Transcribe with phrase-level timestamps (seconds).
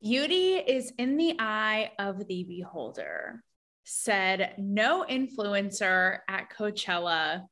[0.00, 3.42] Beauty is in the eye of the beholder,
[3.84, 7.44] said no influencer at Coachella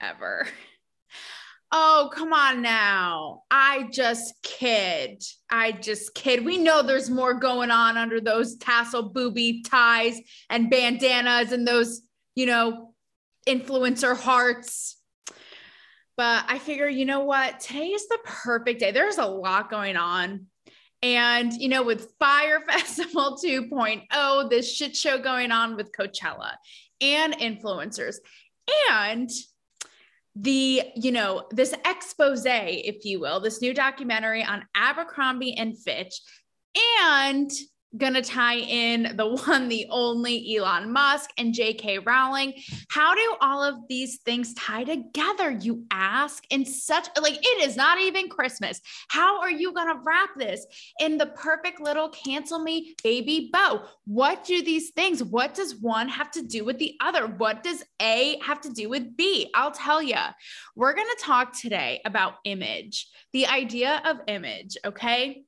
[0.00, 0.46] ever.
[1.74, 3.44] Oh, come on now.
[3.50, 5.24] I just kid.
[5.50, 6.44] I just kid.
[6.44, 10.20] We know there's more going on under those tassel booby ties
[10.50, 12.02] and bandanas and those,
[12.34, 12.92] you know,
[13.48, 14.98] influencer hearts.
[16.18, 17.60] But I figure, you know what?
[17.60, 18.90] Today is the perfect day.
[18.90, 20.48] There's a lot going on.
[21.02, 26.52] And, you know, with Fyre Festival 2.0, this shit show going on with Coachella
[27.00, 28.16] and influencers.
[28.90, 29.30] And
[30.34, 36.20] the you know this expose if you will this new documentary on abercrombie and fitch
[37.02, 37.50] and
[37.96, 41.98] gonna tie in the one, the only Elon Musk and J.K.
[42.00, 42.54] Rowling.
[42.88, 45.50] How do all of these things tie together?
[45.50, 48.80] You ask in such like it is not even Christmas.
[49.08, 50.66] How are you gonna wrap this
[51.00, 53.82] in the perfect little cancel me baby bow?
[54.04, 55.22] What do these things?
[55.22, 57.26] What does one have to do with the other?
[57.26, 59.50] What does A have to do with B?
[59.54, 60.16] I'll tell you.
[60.74, 64.76] We're gonna talk today about image, the idea of image.
[64.84, 65.44] Okay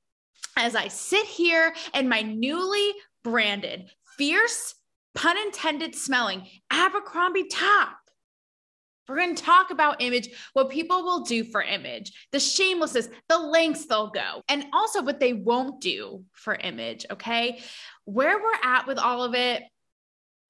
[0.57, 4.75] as I sit here in my newly branded, fierce,
[5.15, 7.97] pun intended smelling Abercrombie top.
[9.09, 13.39] We're going to talk about image, what people will do for image, the shamelessness, the
[13.39, 17.05] lengths they'll go, and also what they won't do for image.
[17.11, 17.61] Okay.
[18.07, 19.63] Where we're at with all of it,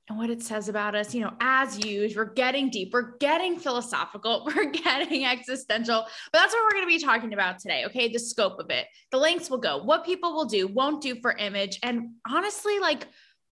[0.09, 3.59] and what it says about us, you know, as usual, we're getting deep, we're getting
[3.59, 7.85] philosophical, we're getting existential, but that's what we're going to be talking about today.
[7.87, 8.13] Okay.
[8.13, 11.33] The scope of it, the lengths will go, what people will do, won't do for
[11.33, 11.79] image.
[11.83, 13.07] And honestly, like,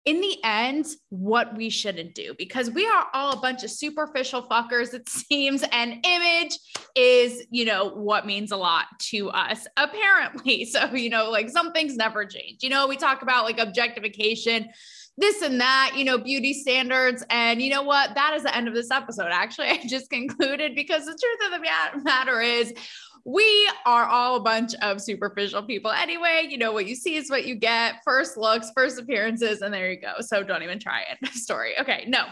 [0.06, 4.44] in the end, what we shouldn't do because we are all a bunch of superficial
[4.44, 5.64] fuckers, it seems.
[5.72, 6.60] And image
[6.96, 10.70] is, you know, what means a lot to us, apparently.
[10.76, 12.62] So, you know, like some things never change.
[12.62, 14.70] You know, we talk about like objectification
[15.18, 17.24] this and that, you know, beauty standards.
[17.30, 18.16] And you know what?
[18.16, 19.30] That is the end of this episode.
[19.32, 22.74] Actually, I just concluded because the truth of the matter is,
[23.28, 26.46] we are all a bunch of superficial people anyway.
[26.48, 29.92] You know, what you see is what you get first looks, first appearances, and there
[29.92, 30.14] you go.
[30.20, 31.28] So don't even try it.
[31.34, 31.74] Story.
[31.80, 32.26] Okay, no,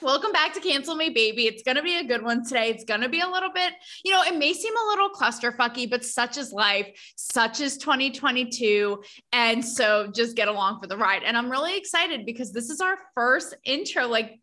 [0.00, 1.48] Welcome back to Cancel Me Baby.
[1.48, 2.70] It's going to be a good one today.
[2.70, 3.72] It's going to be a little bit,
[4.04, 6.86] you know, it may seem a little clusterfucky, but such is life,
[7.16, 9.02] such is 2022.
[9.32, 11.24] And so just get along for the ride.
[11.24, 14.06] And I'm really excited because this is our first intro.
[14.06, 14.38] Like,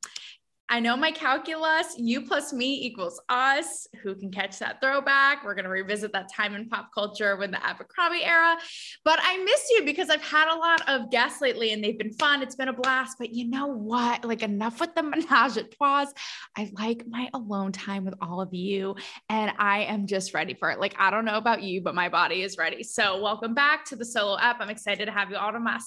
[0.67, 3.87] I know my calculus, you plus me equals us.
[4.01, 5.45] Who can catch that throwback?
[5.45, 8.57] We're going to revisit that time in pop culture with the Abercrombie era.
[9.03, 12.13] But I miss you because I've had a lot of guests lately and they've been
[12.13, 12.41] fun.
[12.41, 13.17] It's been a blast.
[13.19, 14.25] But you know what?
[14.25, 16.07] Like, enough with the menage a trois.
[16.57, 18.95] I like my alone time with all of you.
[19.29, 20.79] And I am just ready for it.
[20.79, 22.81] Like, I don't know about you, but my body is ready.
[22.81, 24.59] So, welcome back to the solo app.
[24.61, 25.85] I'm excited to have you all to myself.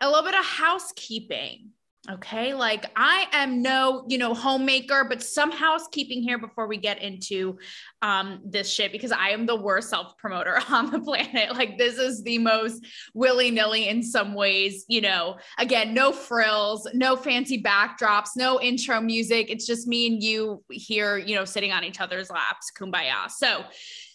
[0.00, 1.70] A little bit of housekeeping.
[2.10, 2.52] Okay.
[2.52, 7.56] Like I am no, you know, homemaker, but some housekeeping here before we get into
[8.02, 11.54] um, this shit because I am the worst self promoter on the planet.
[11.54, 16.86] Like this is the most willy nilly in some ways, you know, again, no frills,
[16.92, 19.48] no fancy backdrops, no intro music.
[19.48, 23.30] It's just me and you here, you know, sitting on each other's laps, kumbaya.
[23.30, 23.64] So,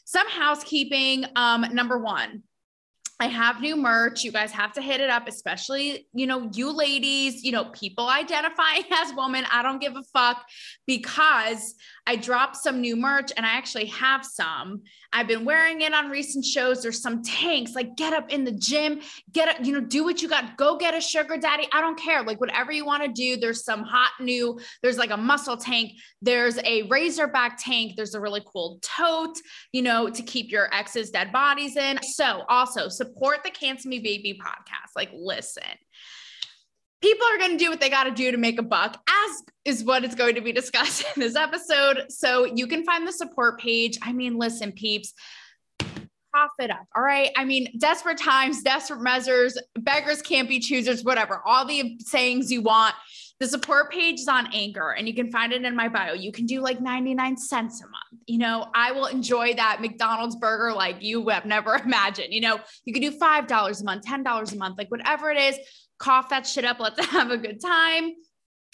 [0.06, 1.26] some housekeeping.
[1.36, 2.42] Um, number one,
[3.22, 4.24] I have new merch.
[4.24, 8.08] You guys have to hit it up, especially, you know, you ladies, you know, people
[8.08, 9.46] identifying as women.
[9.52, 10.46] I don't give a fuck
[10.88, 11.76] because
[12.10, 14.82] I dropped some new merch and I actually have some.
[15.14, 16.82] I've been wearing it on recent shows.
[16.82, 20.20] There's some tanks, like get up in the gym, get up, you know, do what
[20.20, 21.68] you got, go get a sugar daddy.
[21.72, 22.24] I don't care.
[22.24, 23.38] Like whatever you want to do.
[23.38, 28.20] There's some hot new, there's like a muscle tank, there's a razorback tank, there's a
[28.20, 29.38] really cool tote,
[29.72, 32.02] you know, to keep your ex's dead bodies in.
[32.02, 34.96] So also support the Cancel Me Baby podcast.
[34.96, 35.62] Like, listen
[37.02, 39.44] people are going to do what they got to do to make a buck, as
[39.66, 42.06] is what is going to be discussed in this episode.
[42.10, 43.98] So you can find the support page.
[44.02, 45.14] I mean, listen, peeps,
[45.80, 46.86] cough it up.
[46.96, 47.32] All right.
[47.38, 52.62] I mean, desperate times, desperate measures, beggars can't be choosers, whatever, all the sayings you
[52.62, 52.96] want.
[53.40, 56.12] The support page is on Anchor and you can find it in my bio.
[56.12, 58.24] You can do like 99 cents a month.
[58.28, 62.34] You know, I will enjoy that McDonald's burger like you have never imagined.
[62.34, 65.58] You know, you can do $5 a month, $10 a month, like whatever it is
[66.00, 66.80] cough that shit up.
[66.80, 68.14] Let's have a good time.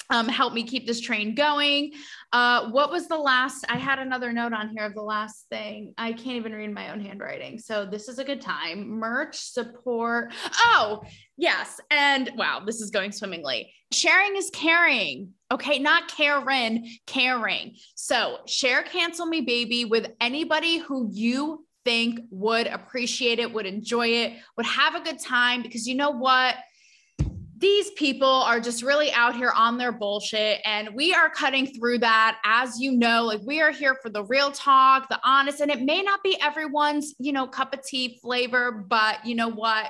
[0.09, 1.91] Um, help me keep this train going.
[2.31, 3.65] Uh, what was the last?
[3.69, 5.93] I had another note on here of the last thing.
[5.97, 7.57] I can't even read my own handwriting.
[7.57, 8.87] So this is a good time.
[8.87, 10.31] Merch support.
[10.65, 11.01] Oh,
[11.37, 11.79] yes.
[11.89, 13.73] And wow, this is going swimmingly.
[13.91, 15.29] Sharing is caring.
[15.51, 17.75] Okay, not Karen, caring.
[17.95, 24.07] So share Cancel Me Baby with anybody who you think would appreciate it, would enjoy
[24.07, 26.55] it, would have a good time because you know what?
[27.57, 31.97] These people are just really out here on their bullshit and we are cutting through
[31.97, 35.71] that as you know like we are here for the real talk the honest and
[35.71, 39.89] it may not be everyone's you know cup of tea flavor but you know what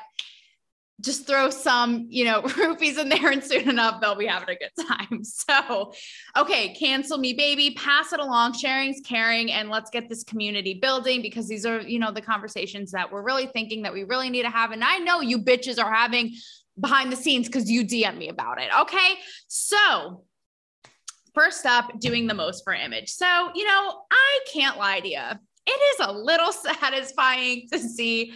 [1.01, 4.56] just throw some, you know, rupees in there and soon enough they'll be having a
[4.56, 5.21] good time.
[5.47, 5.94] So,
[6.38, 8.53] okay, cancel me, baby, pass it along.
[8.53, 12.91] Sharing's caring, and let's get this community building because these are, you know, the conversations
[12.91, 14.71] that we're really thinking that we really need to have.
[14.71, 16.35] And I know you bitches are having
[16.80, 18.69] behind the scenes because you DM me about it.
[18.81, 19.16] Okay.
[19.48, 20.24] So,
[21.33, 23.10] first up, doing the most for image.
[23.10, 25.22] So, you know, I can't lie to you.
[25.68, 28.33] It is a little satisfying to see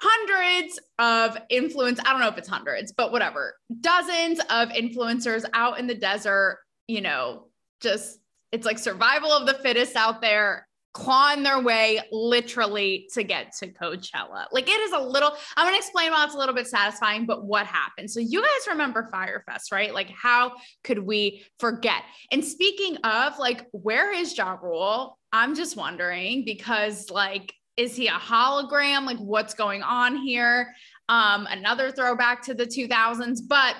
[0.00, 2.00] hundreds of influence.
[2.04, 6.58] I don't know if it's hundreds, but whatever, dozens of influencers out in the desert,
[6.88, 7.48] you know,
[7.80, 8.18] just
[8.52, 13.68] it's like survival of the fittest out there clawing their way literally to get to
[13.68, 14.46] Coachella.
[14.50, 17.26] Like it is a little, I'm going to explain why it's a little bit satisfying,
[17.26, 18.10] but what happened?
[18.10, 19.94] So you guys remember Fyre Fest, right?
[19.94, 20.52] Like how
[20.82, 22.02] could we forget?
[22.32, 25.16] And speaking of like, where is Ja Rule?
[25.32, 29.06] I'm just wondering because like, is he a hologram?
[29.06, 30.74] Like what's going on here?
[31.08, 33.76] Um, another throwback to the 2000s, but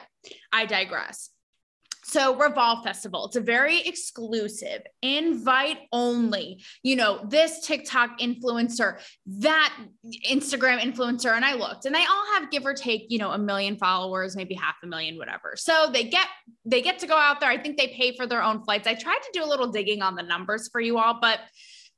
[0.52, 1.30] I digress.
[2.02, 9.76] So, Revolve Festival, it's a very exclusive, invite only, you know, this TikTok influencer, that
[10.28, 11.34] Instagram influencer.
[11.34, 14.36] And I looked and they all have give or take, you know, a million followers,
[14.36, 15.54] maybe half a million, whatever.
[15.56, 16.26] So they get,
[16.64, 17.50] they get to go out there.
[17.50, 18.86] I think they pay for their own flights.
[18.86, 21.40] I tried to do a little digging on the numbers for you all, but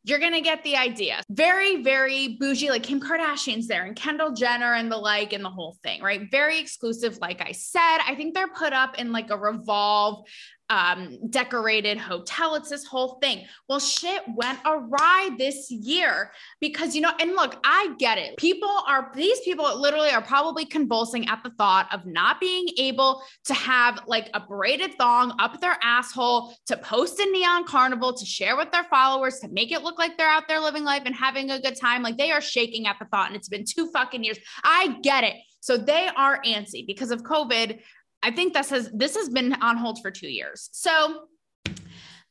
[0.04, 1.22] you're going to get the idea.
[1.30, 5.50] Very, very bougie, like Kim Kardashian's there and Kendall Jenner and the like, and the
[5.50, 6.28] whole thing, right?
[6.30, 7.18] Very exclusive.
[7.20, 10.26] Like I said, I think they're put up in like a revolve
[10.72, 12.54] um, decorated hotel.
[12.54, 13.44] It's this whole thing.
[13.68, 16.32] Well, shit went awry this year
[16.62, 18.38] because, you know, and look, I get it.
[18.38, 23.22] People are, these people literally are probably convulsing at the thought of not being able
[23.44, 28.24] to have like a braided thong up their asshole to post in Neon Carnival, to
[28.24, 31.14] share with their followers, to make it look like they're out there living life and
[31.14, 32.02] having a good time.
[32.02, 33.26] Like they are shaking at the thought.
[33.26, 34.38] And it's been two fucking years.
[34.64, 35.34] I get it.
[35.60, 37.78] So they are antsy because of COVID.
[38.22, 40.68] I think this has this has been on hold for two years.
[40.72, 41.24] So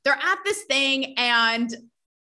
[0.04, 1.76] they're at this thing and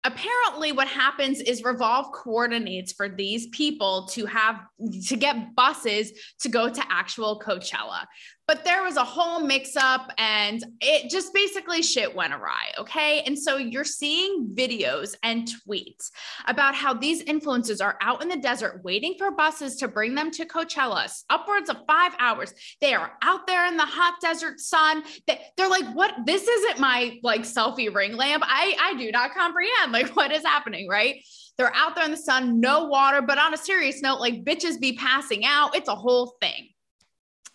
[0.04, 4.60] apparently what happens is revolve coordinates for these people to have
[5.06, 8.04] to get buses to go to actual coachella
[8.52, 12.70] but there was a whole mix up and it just basically shit went awry.
[12.78, 13.22] Okay.
[13.22, 16.10] And so you're seeing videos and tweets
[16.44, 20.30] about how these influencers are out in the desert waiting for buses to bring them
[20.32, 22.52] to Coachella, upwards of five hours.
[22.82, 25.02] They are out there in the hot desert sun.
[25.26, 26.14] They, they're like, what?
[26.26, 28.44] This isn't my like selfie ring lamp.
[28.46, 30.86] I, I do not comprehend like what is happening.
[30.90, 31.24] Right.
[31.56, 33.22] They're out there in the sun, no water.
[33.22, 35.74] But on a serious note, like bitches be passing out.
[35.74, 36.68] It's a whole thing.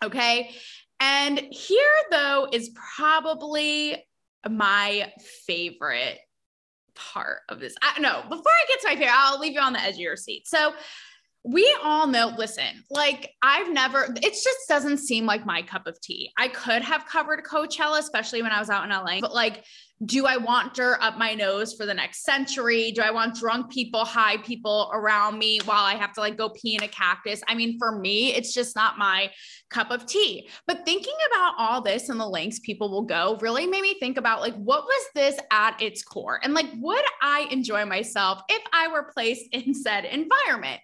[0.04, 0.52] Okay.
[1.00, 4.04] And here, though, is probably
[4.50, 5.12] my
[5.46, 6.20] favorite
[6.96, 7.76] part of this.
[7.82, 10.00] I know before I get to my favorite, I'll leave you on the edge of
[10.00, 10.48] your seat.
[10.48, 10.74] So,
[11.44, 16.00] we all know, listen, like I've never, it just doesn't seem like my cup of
[16.02, 16.32] tea.
[16.38, 19.64] I could have covered Coachella, especially when I was out in LA, but like
[20.06, 22.92] do I want dirt up my nose for the next century?
[22.92, 26.50] Do I want drunk people, high people around me while I have to like go
[26.50, 27.42] pee in a cactus?
[27.48, 29.32] I mean, for me, it's just not my
[29.72, 30.50] cup of tea.
[30.68, 34.18] But thinking about all this and the lengths people will go really made me think
[34.18, 36.39] about like, what was this at its core?
[36.44, 40.80] And like, would I enjoy myself if I were placed in said environment?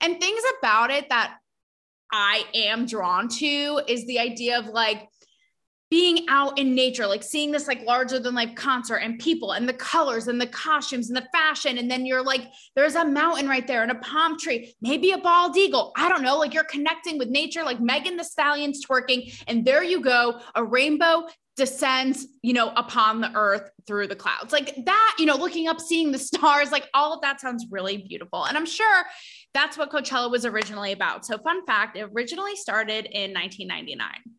[0.00, 1.36] And things about it that
[2.12, 5.08] I am drawn to is the idea of like,
[5.96, 9.66] being out in nature, like seeing this like larger than life concert and people and
[9.66, 11.78] the colors and the costumes and the fashion.
[11.78, 12.42] And then you're like,
[12.74, 15.92] there's a mountain right there and a palm tree, maybe a bald eagle.
[15.96, 16.36] I don't know.
[16.36, 19.42] Like you're connecting with nature, like Megan Thee Stallion's twerking.
[19.48, 24.52] And there you go, a rainbow descends, you know, upon the earth through the clouds.
[24.52, 28.04] Like that, you know, looking up, seeing the stars, like all of that sounds really
[28.06, 28.44] beautiful.
[28.44, 29.04] And I'm sure
[29.54, 31.24] that's what Coachella was originally about.
[31.24, 34.36] So, fun fact it originally started in 1999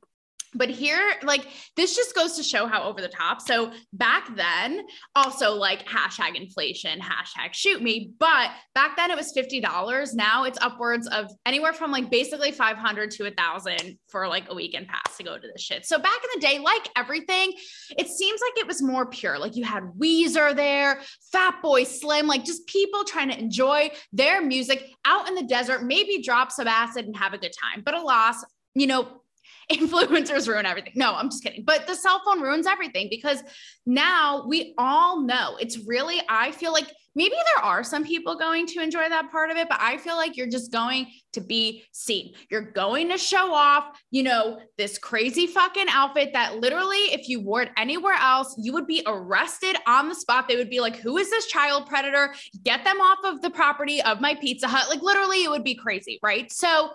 [0.53, 3.41] but here like this just goes to show how over the top.
[3.41, 4.85] So back then
[5.15, 8.11] also like hashtag inflation hashtag shoot me.
[8.19, 13.11] But back then it was $50 now it's upwards of anywhere from like basically 500
[13.11, 15.85] to a thousand for like a weekend pass to go to this shit.
[15.85, 17.53] So back in the day like everything
[17.97, 19.37] it seems like it was more pure.
[19.37, 21.01] Like you had weezer there
[21.33, 26.21] Fatboy Slim like just people trying to enjoy their music out in the desert maybe
[26.21, 27.81] drop some acid and have a good time.
[27.83, 29.21] But alas you know
[29.71, 30.93] influencers ruin everything.
[30.95, 31.63] No, I'm just kidding.
[31.63, 33.43] But the cell phone ruins everything because
[33.85, 38.67] now we all know it's really, I feel like maybe there are some people going
[38.67, 41.83] to enjoy that part of it, but I feel like you're just going to be
[41.91, 42.33] seen.
[42.49, 47.41] You're going to show off, you know, this crazy fucking outfit that literally, if you
[47.41, 50.47] wore it anywhere else, you would be arrested on the spot.
[50.47, 52.33] They would be like, who is this child predator?
[52.63, 54.87] Get them off of the property of my Pizza Hut.
[54.87, 56.51] Like, literally, it would be crazy, right?
[56.51, 56.91] So,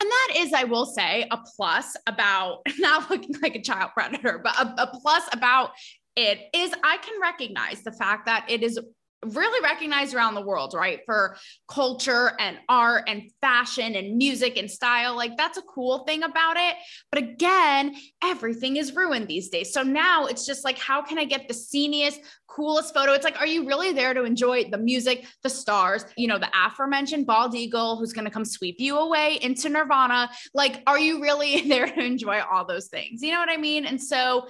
[0.00, 4.40] and that is, I will say, a plus about not looking like a child predator,
[4.42, 5.70] but a, a plus about
[6.16, 8.78] it is I can recognize the fact that it is
[9.24, 11.00] really recognized around the world, right?
[11.04, 11.36] For
[11.68, 15.16] culture and art and fashion and music and style.
[15.16, 16.76] Like that's a cool thing about it.
[17.10, 19.72] But again, everything is ruined these days.
[19.72, 23.12] So now it's just like, how can I get the sceniest, coolest photo?
[23.12, 26.50] It's like, are you really there to enjoy the music, the stars, you know, the
[26.54, 30.30] aforementioned bald eagle who's going to come sweep you away into nirvana?
[30.54, 33.22] Like, are you really there to enjoy all those things?
[33.22, 33.84] You know what I mean?
[33.84, 34.46] And so,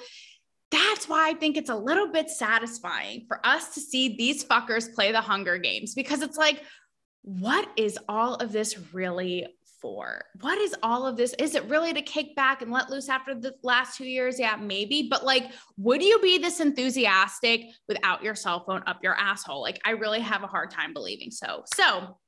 [0.70, 4.92] that's why I think it's a little bit satisfying for us to see these fuckers
[4.92, 6.62] play the Hunger Games because it's like,
[7.22, 9.46] what is all of this really
[9.80, 10.25] for?
[10.40, 11.34] What is all of this?
[11.38, 14.38] Is it really to kick back and let loose after the last two years?
[14.38, 15.08] Yeah, maybe.
[15.10, 19.62] But like, would you be this enthusiastic without your cell phone up your asshole?
[19.62, 21.64] Like, I really have a hard time believing so.
[21.75, 22.18] So,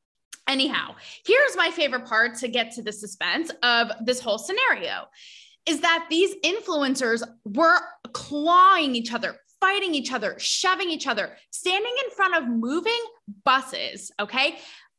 [0.49, 0.94] anyhow,
[1.26, 5.04] here's my favorite part to get to the suspense of this whole scenario
[5.67, 7.79] is that these influencers were
[8.12, 13.00] clawing each other, fighting each other, shoving each other, standing in front of moving
[13.45, 14.11] buses.
[14.19, 14.59] Okay.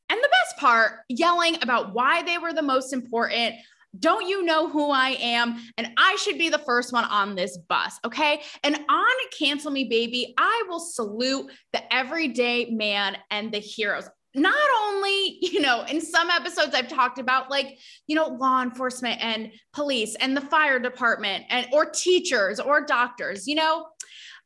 [0.09, 3.55] And the best part, yelling about why they were the most important.
[3.99, 5.61] Don't you know who I am?
[5.77, 7.99] And I should be the first one on this bus.
[8.05, 8.41] Okay.
[8.63, 14.55] And on Cancel Me Baby, I will salute the everyday man and the heroes not
[14.83, 19.51] only, you know, in some episodes I've talked about like, you know, law enforcement and
[19.73, 23.87] police and the fire department and or teachers or doctors, you know,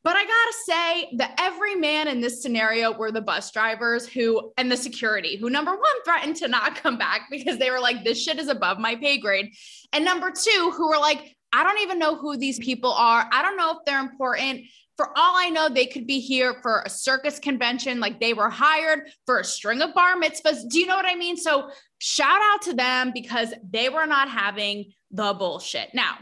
[0.03, 4.51] but I gotta say that every man in this scenario were the bus drivers who
[4.55, 8.03] and the security who number one threatened to not come back because they were like,
[8.03, 9.51] this shit is above my pay grade.
[9.93, 13.27] And number two, who were like, I don't even know who these people are.
[13.31, 14.65] I don't know if they're important
[14.97, 18.49] for all I know, they could be here for a circus convention, like they were
[18.49, 20.69] hired for a string of bar mitzvahs.
[20.69, 21.37] Do you know what I mean?
[21.37, 25.89] So, shout out to them because they were not having the bullshit.
[25.93, 26.17] Now,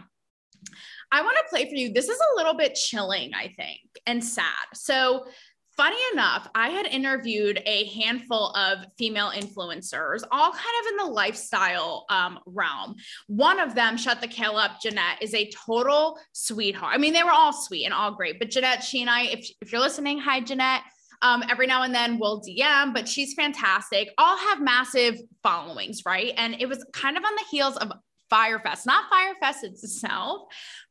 [1.11, 1.93] I want to play for you.
[1.93, 4.45] This is a little bit chilling, I think, and sad.
[4.73, 5.25] So,
[5.75, 11.11] funny enough, I had interviewed a handful of female influencers, all kind of in the
[11.13, 12.95] lifestyle um, realm.
[13.27, 16.93] One of them, Shut the Kale Up, Jeanette, is a total sweetheart.
[16.93, 19.49] I mean, they were all sweet and all great, but Jeanette, she and I, if,
[19.61, 20.81] if you're listening, hi, Jeanette.
[21.21, 24.09] Um, every now and then we'll DM, but she's fantastic.
[24.17, 26.33] All have massive followings, right?
[26.35, 27.93] And it was kind of on the heels of
[28.29, 30.41] Fyre Fest, not Fyre Fest itself,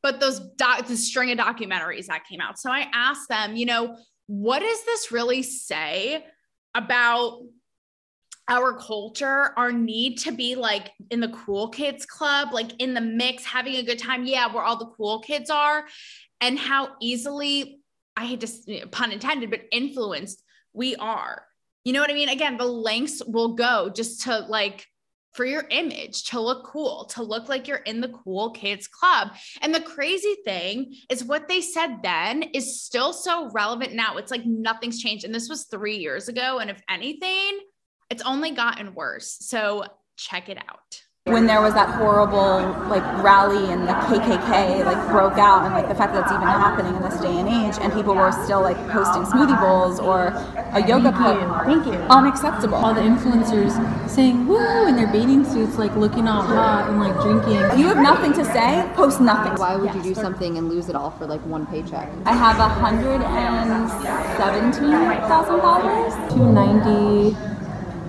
[0.01, 2.57] but those doc- the string of documentaries that came out.
[2.57, 3.97] So I asked them, you know,
[4.33, 6.25] what does this really say
[6.73, 7.41] about
[8.47, 12.99] our culture, our need to be like in the cool kids club, like in the
[12.99, 14.25] mix, having a good time.
[14.25, 15.85] Yeah, where all the cool kids are,
[16.41, 17.79] and how easily,
[18.17, 21.45] I hate to pun intended, but influenced we are.
[21.85, 22.29] You know what I mean?
[22.29, 24.87] Again, the lengths will go just to like
[25.33, 29.29] for your image to look cool, to look like you're in the cool kids club.
[29.61, 34.17] And the crazy thing is what they said then is still so relevant now.
[34.17, 35.25] It's like nothing's changed.
[35.25, 36.59] And this was three years ago.
[36.59, 37.59] And if anything,
[38.09, 39.37] it's only gotten worse.
[39.41, 39.85] So
[40.15, 41.02] check it out
[41.33, 45.87] when there was that horrible like rally and the KKK like broke out and like
[45.87, 48.61] the fact that that's even happening in this day and age and people were still
[48.61, 50.27] like posting smoothie bowls or
[50.73, 51.39] a yoga pose.
[51.65, 51.93] Thank you.
[52.11, 52.75] Unacceptable.
[52.75, 53.71] All the influencers
[54.09, 57.79] saying woo in their bathing suits, like looking all hot and like drinking.
[57.79, 58.85] You have nothing to say.
[58.93, 59.53] Post nothing.
[59.57, 62.11] Why would you do something and lose it all for like one paycheck?
[62.25, 63.89] I have a hundred and
[64.37, 64.91] seventeen
[65.29, 66.13] thousand followers.
[66.33, 67.52] Two ninety.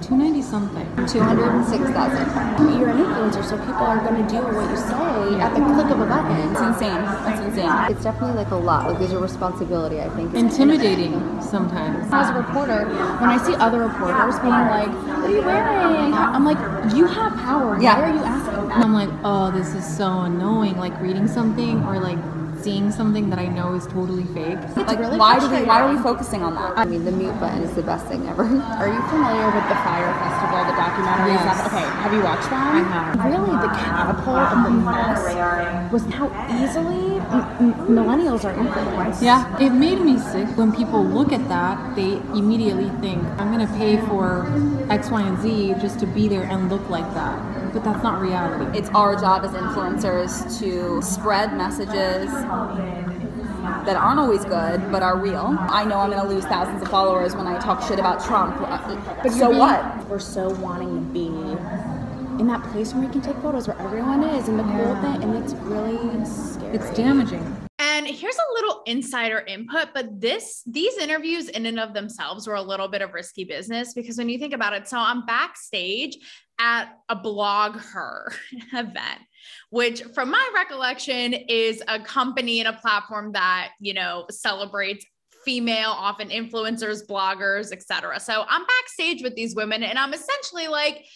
[0.05, 0.87] 290 something.
[1.07, 2.79] 206,000.
[2.79, 5.89] You're an influencer, so people are going to do what you say at the click
[5.91, 6.37] of a button.
[6.53, 7.01] It's insane.
[7.33, 7.73] It's insane.
[7.91, 8.87] It's definitely like a lot.
[8.87, 10.35] Like there's a responsibility, I think.
[10.35, 12.07] Intimidating sometimes.
[12.13, 16.13] As a reporter, when I see other reporters being like, what are you wearing?
[16.13, 16.59] I'm like,
[16.95, 17.81] you have power.
[17.81, 17.99] Yeah.
[17.99, 18.73] Why are you asking?
[18.73, 20.77] And I'm like, oh, this is so annoying.
[20.77, 22.19] Like reading something or like
[22.65, 24.59] seeing something that I know is totally fake.
[24.75, 25.63] Like, really why do we?
[25.69, 26.73] Why are we focusing on that?
[26.79, 28.43] I mean, the mute button is the best thing ever.
[28.81, 31.45] Are you familiar with the Fyre Festival, the documentaries.
[31.45, 31.61] Yes.
[31.61, 32.73] Of, okay, have you watched that?
[32.73, 33.21] I have.
[33.21, 39.23] Really, the catapult of the mess was how easily millennials are influenced.
[39.23, 41.97] Yeah, it made me sick when people look at that.
[41.97, 44.47] They immediately think, I'm going to pay for
[44.91, 47.73] X, Y, and Z just to be there and look like that.
[47.73, 48.79] But that's not reality.
[48.79, 52.31] It's our job as influencers to spread messages
[53.87, 55.57] that aren't always good but are real.
[55.59, 58.57] I know I'm going to lose thousands of followers when I talk shit about Trump.
[58.59, 60.09] But so being- what?
[60.09, 61.54] We're so wanting to be
[62.45, 65.23] in that place where we can take photos where everyone is and the cool thing,
[65.25, 65.97] and it's really
[66.27, 66.77] scary.
[66.77, 67.43] It's damaging.
[67.79, 72.57] And here's a little insider input, but this these interviews in and of themselves were
[72.57, 76.19] a little bit of risky business because when you think about it, so I'm backstage
[76.61, 78.27] at a BlogHer
[78.75, 79.21] event,
[79.71, 85.07] which from my recollection is a company and a platform that, you know, celebrates
[85.47, 88.21] female often influencers, bloggers, etc.
[88.21, 91.07] So I'm backstage with these women and I'm essentially like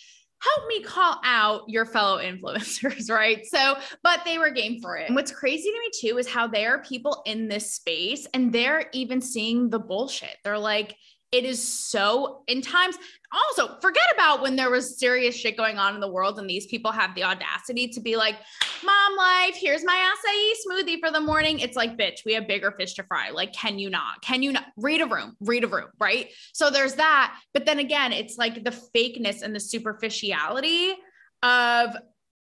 [0.41, 3.45] help me call out your fellow influencers, right?
[3.47, 5.07] So, but they were game for it.
[5.07, 8.53] And what's crazy to me too is how there are people in this space and
[8.53, 10.37] they're even seeing the bullshit.
[10.45, 10.97] They're like,
[11.33, 12.97] it is so in times
[13.33, 16.67] also forget about when there was serious shit going on in the world and these
[16.67, 18.37] people have the audacity to be like
[18.85, 21.59] mom life here's my acai smoothie for the morning.
[21.59, 23.31] It's like bitch we have bigger fish to fry.
[23.31, 24.23] Like can you not?
[24.23, 24.65] Can you not?
[24.77, 26.31] Read a room read a room right?
[26.53, 27.39] So there's that.
[27.53, 30.95] But then again it's like the fakeness and the superficiality
[31.43, 31.97] of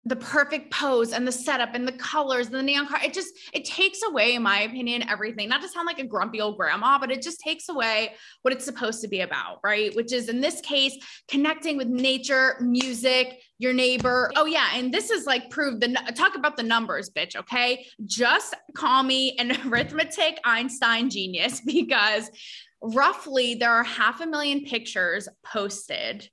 [0.08, 3.34] the perfect pose and the setup and the colors and the neon car it just
[3.52, 5.48] it takes away in my opinion everything.
[5.48, 8.64] Not to sound like a grumpy old grandma but it just takes away what it's
[8.64, 9.94] supposed to be about right?
[9.94, 10.96] Which is in this case
[11.28, 14.32] connecting with nature music your neighbor.
[14.36, 17.86] Oh yeah and this is like prove the talk about the numbers bitch okay?
[18.06, 22.30] Just call me an arithmetic einstein genius because
[22.80, 26.30] roughly there are half a million pictures posted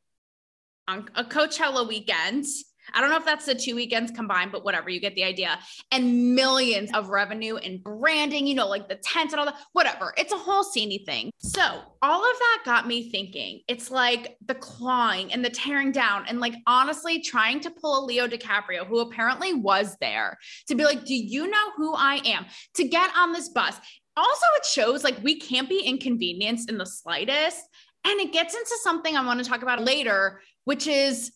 [0.87, 2.45] on a coachella weekend
[2.93, 5.59] I don't know if that's the two weekends combined, but whatever, you get the idea.
[5.91, 10.13] And millions of revenue and branding, you know, like the tents and all that, whatever.
[10.17, 11.31] It's a whole sceney thing.
[11.39, 13.61] So all of that got me thinking.
[13.67, 18.05] It's like the clawing and the tearing down, and like honestly trying to pull a
[18.05, 20.37] Leo DiCaprio, who apparently was there,
[20.67, 22.45] to be like, Do you know who I am?
[22.75, 23.75] To get on this bus.
[24.17, 27.61] Also, it shows like we can't be inconvenienced in the slightest.
[28.05, 31.31] And it gets into something I want to talk about later, which is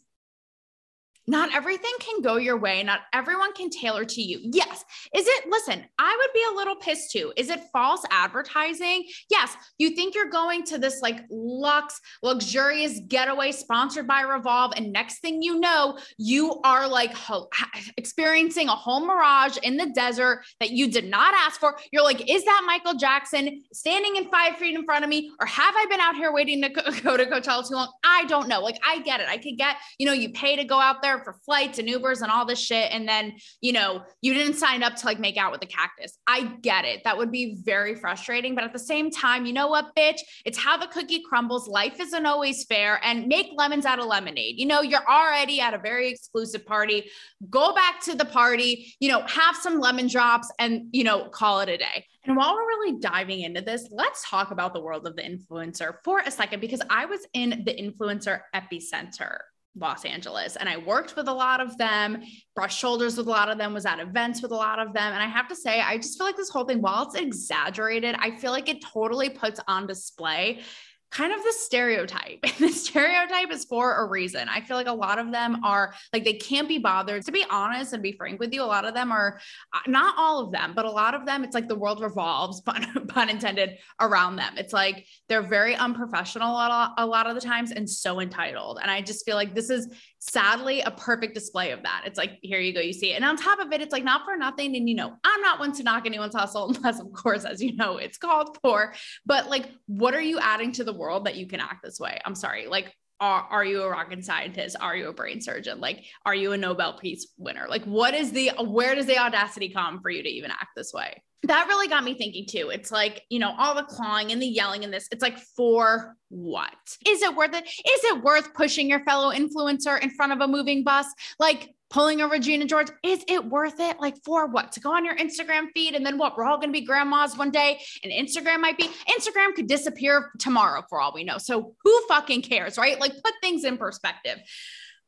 [1.28, 2.82] not everything can go your way.
[2.82, 4.40] Not everyone can tailor to you.
[4.42, 4.84] Yes.
[5.14, 7.32] Is it, listen, I would be a little pissed too.
[7.38, 9.06] Is it false advertising?
[9.30, 9.56] Yes.
[9.78, 14.74] You think you're going to this like lux, luxurious getaway sponsored by Revolve.
[14.76, 17.50] And next thing you know, you are like ho-
[17.98, 21.78] experiencing a whole mirage in the desert that you did not ask for.
[21.92, 25.32] You're like, is that Michael Jackson standing in five feet in front of me?
[25.40, 26.82] Or have I been out here waiting to go
[27.18, 27.92] to Coachella too long?
[28.04, 28.62] I don't know.
[28.62, 29.28] Like, I get it.
[29.30, 32.22] I could get, you know, you pay to go out there for flights and Ubers
[32.22, 32.92] and all this shit.
[32.92, 36.18] And then, you know, you didn't sign up to like make out with the cactus.
[36.28, 37.04] I get it.
[37.04, 38.56] That would be very frustrating.
[38.56, 40.20] But at the same time, you know what, bitch?
[40.46, 41.68] It's how the cookie crumbles.
[41.68, 43.00] Life isn't always fair.
[43.04, 44.60] And make lemons out of lemonade.
[44.60, 47.10] You know, you're already at a very exclusive party.
[47.50, 51.62] Go back to the party, you know, have some lemon drops and, you know, call
[51.62, 52.06] it a day.
[52.26, 55.96] And while we're really diving into this, let's talk about the world of the influencer
[56.04, 59.38] for a second, because I was in the influencer epicenter
[59.76, 60.56] Los Angeles.
[60.56, 62.22] And I worked with a lot of them,
[62.56, 65.14] brushed shoulders with a lot of them, was at events with a lot of them.
[65.14, 68.16] And I have to say, I just feel like this whole thing, while it's exaggerated,
[68.20, 70.62] I feel like it totally puts on display
[71.12, 72.40] kind of the stereotype.
[72.60, 74.50] The stereotype is for a reason.
[74.50, 77.26] I feel like a lot of them are like they can't be bothered.
[77.26, 79.40] To be honest and be frank with you, a lot of them are
[79.74, 82.60] uh, not all of them, but a lot of them, it's like the world revolves,
[82.66, 84.54] pun, pun intended, around them.
[84.58, 88.80] It's like they're very unprofessional a lot, a lot of the times and so entitled.
[88.82, 89.88] And I just feel like this is
[90.20, 92.04] sadly a perfect display of that.
[92.06, 93.16] It's like, here you go, you see it.
[93.16, 94.76] And on top of it, it's like not for nothing.
[94.76, 97.76] And you know, I'm not one to knock anyone's hustle unless, of course, as you
[97.76, 98.94] know, it's called for.
[99.26, 102.20] But like, what are you adding to the world that you can act this way?
[102.26, 102.68] I'm sorry.
[102.68, 104.76] Like, are, are you a rocket scientist?
[104.80, 105.82] Are you a brain surgeon?
[105.82, 107.66] Like, are you a Nobel Peace winner?
[107.68, 110.94] Like, what is the, where does the audacity come for you to even act this
[110.94, 111.22] way?
[111.44, 112.70] That really got me thinking too.
[112.70, 116.16] It's like, you know, all the clawing and the yelling and this, it's like, for
[116.30, 116.74] what?
[117.08, 117.64] Is it worth it?
[117.64, 121.08] Is it worth pushing your fellow influencer in front of a moving bus?
[121.40, 124.00] Like, pulling a Regina George, is it worth it?
[124.00, 124.72] Like for what?
[124.74, 126.38] To go on your Instagram feed and then what?
[126.38, 130.32] We're all going to be grandmas one day and Instagram might be, Instagram could disappear
[130.40, 131.38] tomorrow for all we know.
[131.38, 133.00] So who fucking cares, right?
[133.00, 134.38] Like put things in perspective.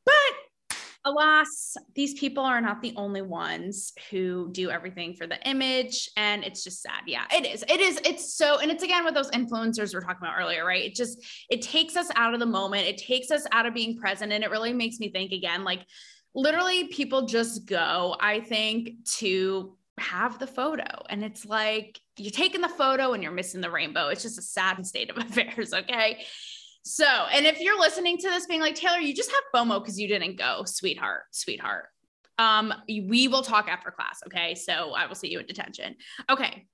[0.06, 0.14] But
[1.06, 6.10] alas, these people are not the only ones who do everything for the image.
[6.18, 7.04] And it's just sad.
[7.08, 7.64] Yeah, it is.
[7.68, 8.00] It is.
[8.06, 10.84] It's so, and it's again with those influencers we are talking about earlier, right?
[10.84, 12.88] It just, it takes us out of the moment.
[12.88, 14.32] It takes us out of being present.
[14.32, 15.86] And it really makes me think again, like
[16.34, 21.04] literally people just go, I think, to have the photo.
[21.10, 24.08] And it's like you're taking the photo and you're missing the rainbow.
[24.08, 25.74] It's just a sad state of affairs.
[25.74, 26.26] Okay.
[26.84, 30.00] So, and if you're listening to this being like, Taylor, you just have FOMO because
[30.00, 31.86] you didn't go, sweetheart, sweetheart.
[32.40, 34.22] Um, we will talk after class.
[34.26, 34.56] Okay.
[34.56, 35.96] So I will see you in detention.
[36.30, 36.66] Okay.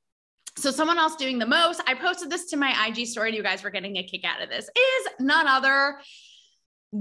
[0.55, 3.35] So someone else doing the most, I posted this to my IG story.
[3.35, 5.99] You guys were getting a kick out of this, is none other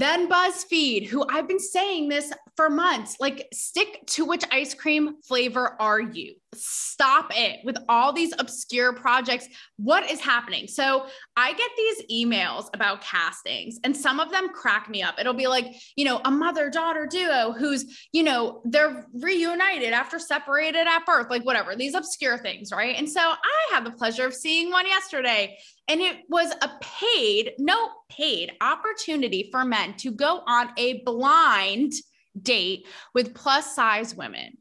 [0.01, 5.23] then BuzzFeed, who I've been saying this for months, like stick to which ice cream
[5.23, 6.35] flavor are you?
[6.55, 9.49] Stop it with all these obscure projects.
[9.77, 10.67] What is happening?
[10.69, 11.07] So
[11.37, 15.17] I get these emails about castings, and some of them crack me up.
[15.19, 20.19] It'll be like, you know, a mother daughter duo who's, you know, they're reunited after
[20.19, 22.97] separated at birth, like whatever, these obscure things, right?
[22.97, 25.57] And so I had the pleasure of seeing one yesterday
[25.89, 31.93] and it was a paid, no paid opportunity for men to go on a blind
[32.41, 34.59] date with plus size women.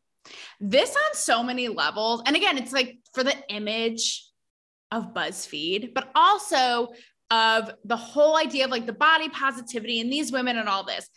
[0.59, 2.21] This on so many levels.
[2.25, 4.23] And again, it's like for the image
[4.91, 6.89] of BuzzFeed, but also
[7.31, 11.09] of the whole idea of like the body positivity and these women and all this.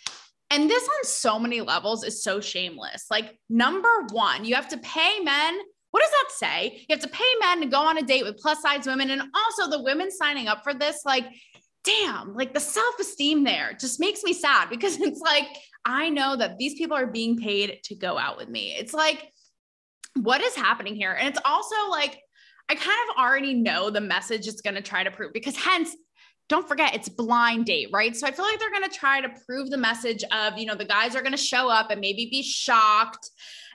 [0.51, 3.07] And this on so many levels is so shameless.
[3.11, 5.59] Like, number one, you have to pay men
[5.90, 6.85] what does that say?
[6.88, 9.11] You have to pay men to go on a date with plus size women.
[9.11, 11.24] And also the women signing up for this, like,
[11.85, 15.46] damn, like the self esteem there just makes me sad because it's like,
[15.85, 18.74] I know that these people are being paid to go out with me.
[18.79, 19.33] It's like,
[20.14, 21.12] what is happening here?
[21.12, 22.18] And it's also like,
[22.68, 25.96] I kind of already know the message it's going to try to prove because hence
[26.48, 28.16] don't forget it's blind date, right?
[28.16, 30.74] So I feel like they're going to try to prove the message of, you know,
[30.74, 33.31] the guys are going to show up and maybe be shocked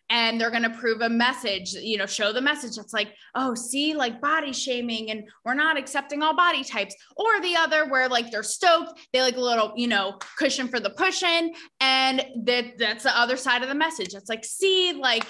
[0.10, 3.56] and they're going to prove a message, you know, show the message that's like, oh,
[3.56, 6.96] see, like body shaming and we're not accepting all body types.
[7.16, 10.80] Or the other where like they're stoked, they like a little, you know, cushion for
[10.80, 11.54] the pushing.
[11.80, 14.14] And that that's the other side of the message.
[14.14, 15.26] It's like, see, like,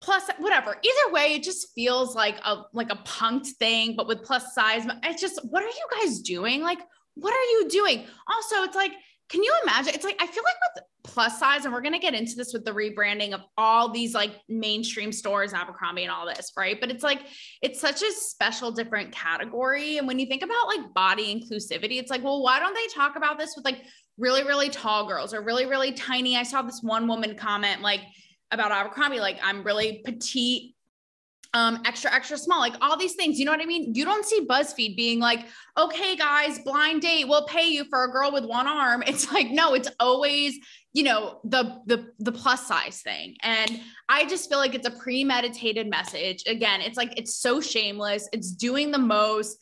[0.00, 4.22] plus whatever either way it just feels like a like a punked thing but with
[4.22, 6.78] plus size it's just what are you guys doing like
[7.14, 8.92] what are you doing also it's like
[9.28, 9.94] can you imagine?
[9.94, 12.52] It's like, I feel like with plus size, and we're going to get into this
[12.52, 16.80] with the rebranding of all these like mainstream stores, Abercrombie and all this, right?
[16.80, 17.20] But it's like,
[17.62, 19.98] it's such a special, different category.
[19.98, 23.16] And when you think about like body inclusivity, it's like, well, why don't they talk
[23.16, 23.82] about this with like
[24.18, 26.36] really, really tall girls or really, really tiny?
[26.36, 28.00] I saw this one woman comment like,
[28.50, 30.73] about Abercrombie, like I'm really petite
[31.54, 33.38] um, extra, extra small, like all these things.
[33.38, 33.94] You know what I mean?
[33.94, 35.46] You don't see BuzzFeed being like,
[35.78, 39.02] okay, guys, blind date, we'll pay you for a girl with one arm.
[39.14, 40.58] It's like, no, it's always,
[40.92, 43.36] you know, the the the plus size thing.
[43.42, 46.42] And I just feel like it's a premeditated message.
[46.48, 49.56] Again, it's like it's so shameless, it's doing the most.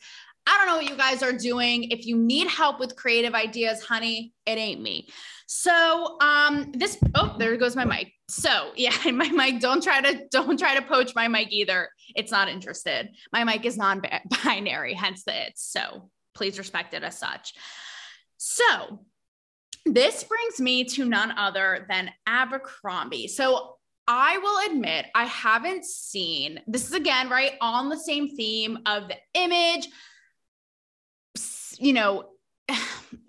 [0.47, 1.91] I don't know what you guys are doing.
[1.91, 5.07] If you need help with creative ideas, honey, it ain't me.
[5.47, 8.11] So um this oh there goes my mic.
[8.29, 11.89] So yeah, my mic don't try to don't try to poach my mic either.
[12.15, 13.09] It's not interested.
[13.31, 15.63] My mic is non-binary, hence the it's.
[15.63, 17.53] So please respect it as such.
[18.37, 19.05] So
[19.85, 23.27] this brings me to none other than Abercrombie.
[23.27, 23.75] So
[24.07, 29.07] I will admit I haven't seen this is again right on the same theme of
[29.07, 29.87] the image
[31.79, 32.25] you know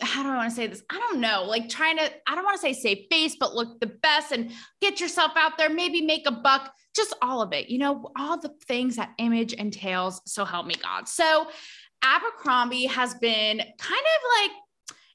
[0.00, 0.82] how do I want to say this?
[0.90, 1.44] I don't know.
[1.44, 4.50] Like trying to, I don't want to say save face, but look the best and
[4.80, 8.38] get yourself out there, maybe make a buck, just all of it, you know, all
[8.38, 10.20] the things that image entails.
[10.26, 11.08] So help me God.
[11.08, 11.48] So
[12.02, 14.50] Abercrombie has been kind of like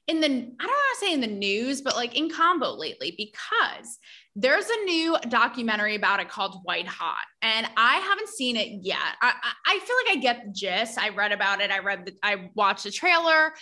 [0.08, 3.14] in the, I don't want to say in the news, but like in combo lately
[3.16, 3.98] because
[4.36, 9.16] there's a new documentary about it called White Hot, and I haven't seen it yet.
[9.20, 9.32] I,
[9.66, 10.98] I, feel like I get the gist.
[10.98, 11.72] I read about it.
[11.72, 13.52] I read the, I watched the trailer,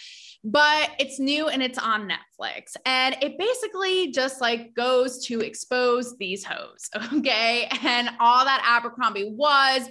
[0.44, 6.16] but it's new and it's on Netflix, and it basically just like goes to expose
[6.18, 9.88] these hoes, okay, and all that Abercrombie was.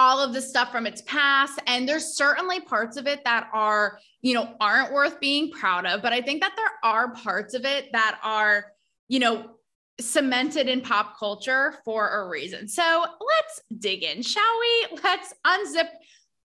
[0.00, 1.58] All of the stuff from its past.
[1.66, 6.02] And there's certainly parts of it that are, you know, aren't worth being proud of.
[6.02, 8.66] But I think that there are parts of it that are,
[9.08, 9.57] you know,
[10.00, 12.68] cemented in pop culture for a reason.
[12.68, 14.98] So let's dig in, shall we?
[15.02, 15.88] Let's unzip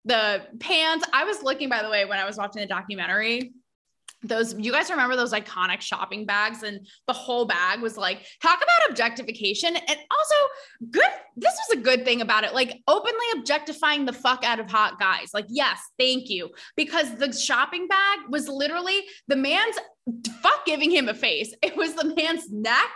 [0.04, 1.06] the pants.
[1.12, 3.52] I was looking, by the way, when I was watching the documentary.
[4.22, 8.56] Those you guys remember those iconic shopping bags, and the whole bag was like, talk
[8.56, 9.76] about objectification.
[9.76, 10.34] And also,
[10.90, 14.70] good, this was a good thing about it, like openly objectifying the fuck out of
[14.70, 15.32] hot guys.
[15.34, 16.50] Like, yes, thank you.
[16.74, 19.76] Because the shopping bag was literally the man's
[20.42, 21.54] fuck giving him a face.
[21.62, 22.90] It was the man's neck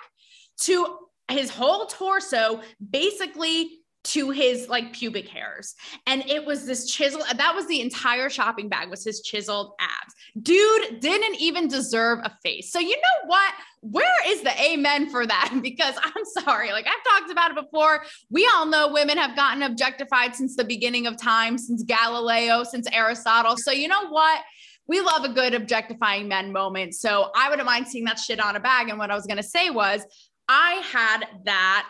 [0.63, 0.99] to
[1.31, 3.71] his whole torso, basically
[4.05, 5.75] to his like pubic hairs.
[6.07, 7.23] And it was this chisel.
[7.37, 10.15] That was the entire shopping bag was his chiseled abs.
[10.41, 12.73] Dude didn't even deserve a face.
[12.73, 13.55] So you know what?
[13.81, 15.61] Where is the amen for that?
[15.69, 18.03] Because I'm sorry, like I've talked about it before.
[18.31, 22.89] We all know women have gotten objectified since the beginning of time, since Galileo, since
[22.91, 23.57] Aristotle.
[23.59, 24.41] So you know what?
[24.89, 26.95] we love a good objectifying men moment.
[26.95, 28.89] So I wouldn't mind seeing that shit on a bag.
[28.89, 30.03] And what I was going to say was,
[30.49, 31.89] I had that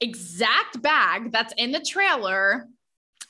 [0.00, 2.68] exact bag that's in the trailer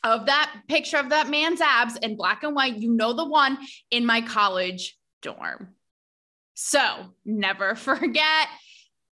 [0.04, 2.76] of that picture of that man's abs in black and white.
[2.76, 3.58] You know, the one
[3.90, 5.74] in my college dorm.
[6.54, 8.48] So never forget,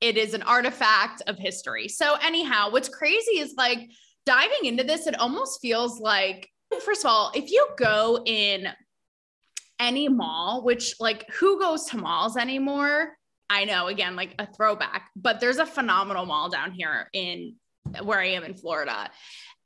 [0.02, 1.88] it is an artifact of history.
[1.88, 3.90] So, anyhow, what's crazy is like
[4.26, 6.50] diving into this, it almost feels like,
[6.84, 8.68] first of all, if you go in
[9.80, 13.18] any mall, which like who goes to malls anymore?
[13.50, 17.56] I know, again, like a throwback, but there's a phenomenal mall down here in
[18.04, 19.10] where I am in Florida.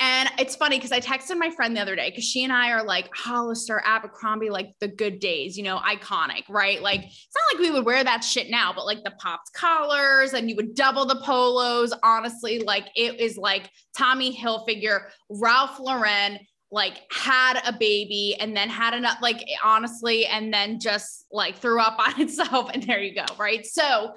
[0.02, 2.72] And it's funny because I texted my friend the other day because she and I
[2.72, 6.82] are like Hollister, Abercrombie, like the good days, you know, iconic, right?
[6.82, 10.34] Like it's not like we would wear that shit now, but like the popped collars
[10.34, 11.94] and you would double the polos.
[12.02, 16.39] Honestly, like it is like Tommy Hilfiger, Ralph Lauren,
[16.72, 21.80] like had a baby and then had enough like honestly and then just like threw
[21.80, 24.14] up on itself and there you go right so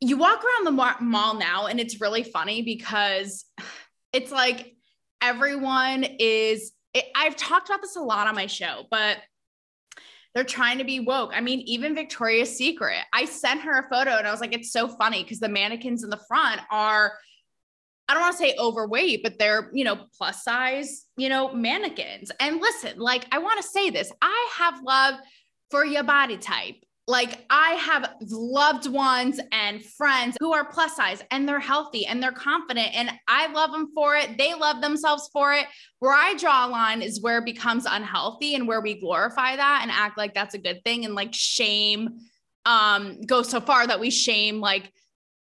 [0.00, 3.46] you walk around the mall now and it's really funny because
[4.12, 4.74] it's like
[5.22, 9.16] everyone is it, i've talked about this a lot on my show but
[10.34, 11.30] they're trying to be woke.
[11.32, 12.98] I mean, even Victoria's Secret.
[13.12, 16.02] I sent her a photo and I was like, it's so funny because the mannequins
[16.02, 17.12] in the front are
[18.08, 22.30] I don't want to say overweight, but they're, you know, plus size, you know, mannequins.
[22.38, 25.14] And listen, like, I want to say this I have love
[25.70, 26.76] for your body type.
[27.06, 32.22] Like, I have loved ones and friends who are plus size and they're healthy and
[32.22, 34.36] they're confident, and I love them for it.
[34.36, 35.66] They love themselves for it.
[35.98, 39.80] Where I draw a line is where it becomes unhealthy and where we glorify that
[39.82, 42.18] and act like that's a good thing and like shame
[42.66, 44.90] um go so far that we shame like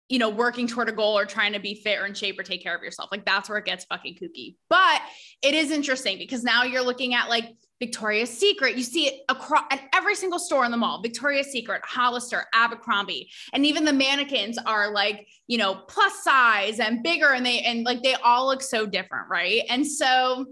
[0.09, 2.43] you know, working toward a goal or trying to be fit or in shape or
[2.43, 3.09] take care of yourself.
[3.11, 4.57] Like that's where it gets fucking kooky.
[4.69, 5.03] But
[5.43, 8.77] it is interesting because now you're looking at like Victoria's Secret.
[8.77, 11.03] You see it across at every single store in the mall.
[11.03, 17.03] Victoria's Secret, Hollister, Abercrombie, and even the mannequins are like, you know, plus size and
[17.03, 19.63] bigger and they and like they all look so different, right?
[19.69, 20.47] And so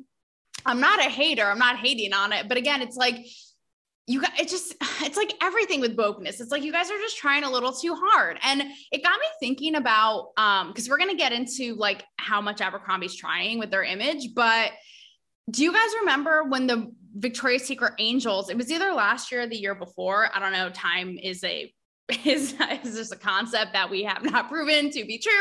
[0.67, 1.45] I'm not a hater.
[1.45, 3.25] I'm not hating on it, but again, it's like
[4.07, 6.41] you got it just it's like everything with wokeness.
[6.41, 8.39] It's like you guys are just trying a little too hard.
[8.43, 8.63] And
[8.93, 13.15] it got me thinking about um because we're gonna get into like how much abercrombie's
[13.15, 14.73] trying with their image but
[15.51, 19.47] do you guys remember when the victoria's secret angels it was either last year or
[19.47, 21.73] the year before i don't know time is a
[22.25, 25.33] is, is just a concept that we have not proven to be true.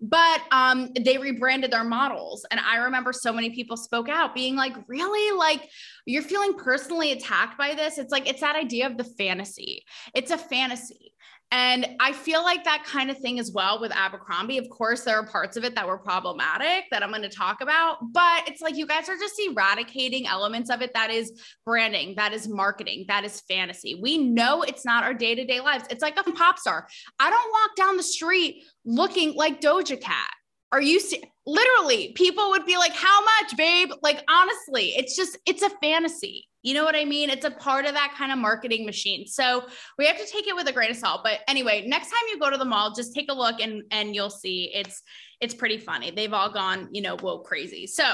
[0.00, 2.46] But um, they rebranded their models.
[2.50, 5.36] And I remember so many people spoke out being like, really?
[5.36, 5.68] Like,
[6.06, 7.98] you're feeling personally attacked by this?
[7.98, 9.84] It's like, it's that idea of the fantasy.
[10.14, 11.13] It's a fantasy.
[11.50, 14.58] And I feel like that kind of thing as well with Abercrombie.
[14.58, 17.60] Of course, there are parts of it that were problematic that I'm going to talk
[17.60, 22.14] about, but it's like you guys are just eradicating elements of it that is branding,
[22.16, 23.94] that is marketing, that is fantasy.
[23.94, 25.84] We know it's not our day to day lives.
[25.90, 26.88] It's like a pop star.
[27.20, 30.30] I don't walk down the street looking like Doja Cat.
[30.72, 31.00] Are you
[31.46, 33.90] literally people would be like, How much, babe?
[34.02, 36.48] Like, honestly, it's just, it's a fantasy.
[36.64, 37.30] You know what I mean?
[37.30, 39.26] It's a part of that kind of marketing machine.
[39.26, 39.66] So
[39.98, 41.20] we have to take it with a grain of salt.
[41.22, 44.14] But anyway, next time you go to the mall, just take a look and and
[44.14, 45.02] you'll see it's
[45.40, 46.10] it's pretty funny.
[46.10, 47.86] They've all gone, you know, whoa, crazy.
[47.86, 48.04] So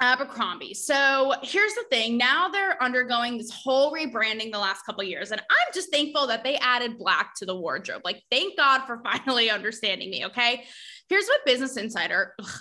[0.00, 0.74] Abercrombie.
[0.74, 2.16] So here's the thing.
[2.16, 6.44] Now they're undergoing this whole rebranding the last couple years, and I'm just thankful that
[6.44, 8.02] they added black to the wardrobe.
[8.04, 10.24] Like, thank God for finally understanding me.
[10.26, 10.64] Okay.
[11.08, 12.60] Here's what Business Insider ugh,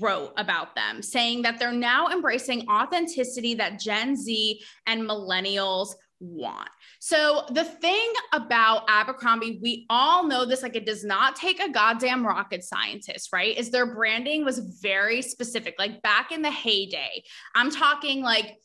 [0.00, 6.70] wrote about them, saying that they're now embracing authenticity that Gen Z and millennials want.
[7.00, 11.70] So the thing about Abercrombie, we all know this, like it does not take a
[11.70, 13.56] goddamn rocket scientist, right?
[13.56, 15.74] Is their branding was very specific.
[15.78, 17.22] Like back in the heyday,
[17.54, 18.56] I'm talking like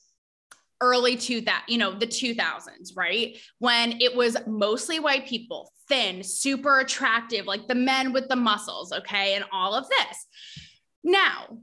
[0.82, 3.38] early to that, you know, the 2000s, right?
[3.58, 8.94] When it was mostly white people, thin, super attractive, like the men with the muscles,
[8.94, 10.28] okay, and all of this.
[11.04, 11.60] Now,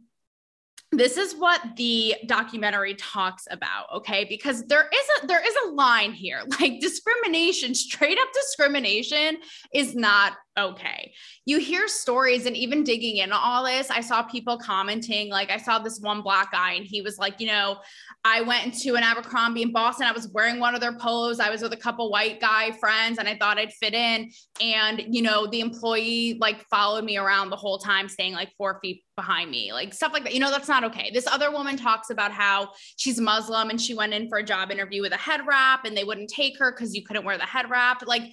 [0.92, 4.24] this is what the documentary talks about okay?
[4.24, 6.42] Because there is a there is a line here.
[6.60, 9.38] Like discrimination straight up discrimination
[9.74, 11.12] is not okay.
[11.44, 15.30] You hear stories and even digging into all this, I saw people commenting.
[15.30, 17.78] Like, I saw this one black guy, and he was like, you know,
[18.24, 20.06] I went into an Abercrombie in Boston.
[20.06, 21.40] I was wearing one of their polos.
[21.40, 24.30] I was with a couple white guy friends, and I thought I'd fit in.
[24.60, 28.78] And, you know, the employee like followed me around the whole time, staying like four
[28.82, 30.34] feet behind me, like stuff like that.
[30.34, 31.10] You know, that's not okay.
[31.12, 34.70] This other woman talks about how she's Muslim and she went in for a job
[34.70, 37.44] interview with a head wrap and they wouldn't take her because you couldn't wear the
[37.44, 38.06] head wrap.
[38.06, 38.24] Like,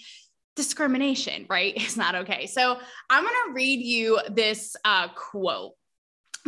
[0.56, 1.76] discrimination, right?
[1.82, 2.48] Is not okay.
[2.48, 2.78] So
[3.10, 5.74] I'm going to read you this uh, quote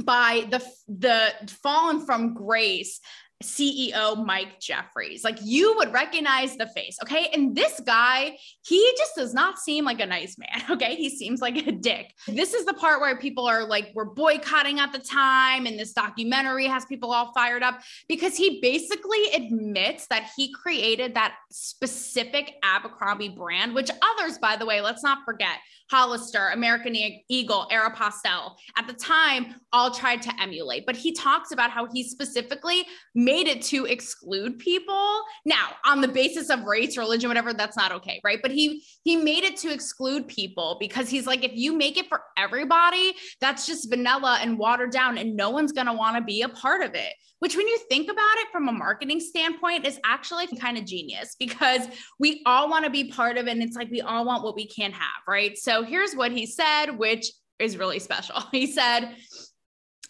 [0.04, 1.32] by the the
[1.64, 3.00] fallen from grace
[3.44, 5.24] CEO Mike Jeffries.
[5.24, 7.30] Like you would recognize the face, okay?
[7.34, 10.96] And this guy, he just does not seem like a nice man, okay?
[10.96, 12.14] He seems like a dick.
[12.28, 15.94] This is the part where people are like, we're boycotting at the time, and this
[15.94, 22.56] documentary has people all fired up because he basically admits that he created that specific
[22.64, 25.58] Abercrombie brand, which others, by the way, let's not forget,
[25.92, 26.96] Hollister, American
[27.30, 30.86] Eagle, Aeropostale, at the time all tried to emulate.
[30.86, 35.22] But he talks about how he specifically made it to exclude people.
[35.46, 38.40] Now, on the basis of race, religion, whatever, that's not okay, right?
[38.42, 42.08] But he he made it to exclude people because he's like, if you make it
[42.08, 46.42] for everybody, that's just vanilla and watered down, and no one's gonna want to be
[46.42, 50.00] a part of it which when you think about it from a marketing standpoint is
[50.06, 51.88] actually kind of genius because
[52.20, 54.56] we all want to be part of it and it's like we all want what
[54.56, 55.58] we can have right?
[55.58, 58.42] So here's what he said which is really special.
[58.52, 59.16] He said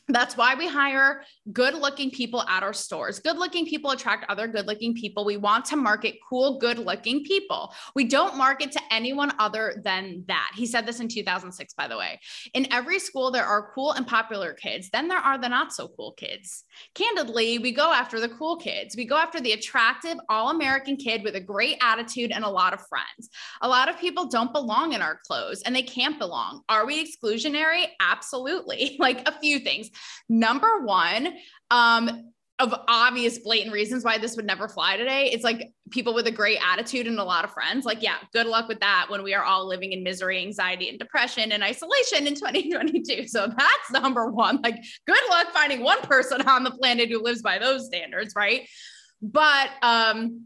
[0.07, 3.19] that's why we hire good looking people at our stores.
[3.19, 5.25] Good looking people attract other good looking people.
[5.25, 7.73] We want to market cool, good looking people.
[7.95, 10.51] We don't market to anyone other than that.
[10.55, 12.19] He said this in 2006, by the way.
[12.53, 14.89] In every school, there are cool and popular kids.
[14.91, 16.65] Then there are the not so cool kids.
[16.93, 18.95] Candidly, we go after the cool kids.
[18.95, 22.73] We go after the attractive, all American kid with a great attitude and a lot
[22.73, 23.29] of friends.
[23.61, 26.61] A lot of people don't belong in our clothes and they can't belong.
[26.69, 27.85] Are we exclusionary?
[27.99, 28.97] Absolutely.
[28.99, 29.89] like a few things.
[30.29, 31.33] Number one,
[31.71, 35.29] um, of obvious blatant reasons why this would never fly today.
[35.33, 37.85] It's like people with a great attitude and a lot of friends.
[37.85, 40.97] Like, yeah, good luck with that when we are all living in misery, anxiety, and
[40.97, 43.27] depression and isolation in 2022.
[43.27, 44.61] So that's number one.
[44.63, 48.67] Like, good luck finding one person on the planet who lives by those standards, right?
[49.21, 50.45] But um,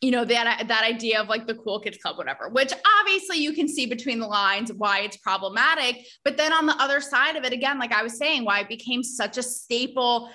[0.00, 3.52] you know that that idea of like the cool kids club whatever which obviously you
[3.52, 6.06] can see between the lines why it's problematic.
[6.24, 8.68] But then on the other side of it again like i was saying why it
[8.68, 10.30] became such a staple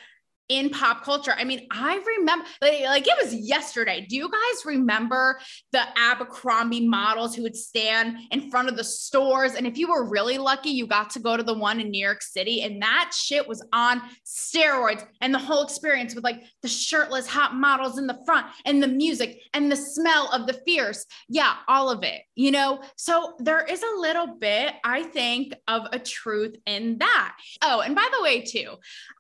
[0.49, 1.33] in pop culture.
[1.37, 4.05] I mean, I remember like, like, it was yesterday.
[4.07, 5.39] Do you guys remember
[5.71, 9.55] the Abercrombie models who would stand in front of the stores?
[9.55, 12.03] And if you were really lucky, you got to go to the one in New
[12.03, 15.05] York City, and that shit was on steroids.
[15.21, 18.87] And the whole experience with like the shirtless hot models in the front and the
[18.87, 21.05] music and the smell of the fierce.
[21.29, 22.81] Yeah, all of it, you know?
[22.97, 27.35] So there is a little bit, I think, of a truth in that.
[27.61, 28.69] Oh, and by the way, too,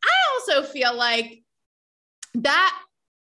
[0.03, 1.43] I also feel like like
[2.35, 2.79] that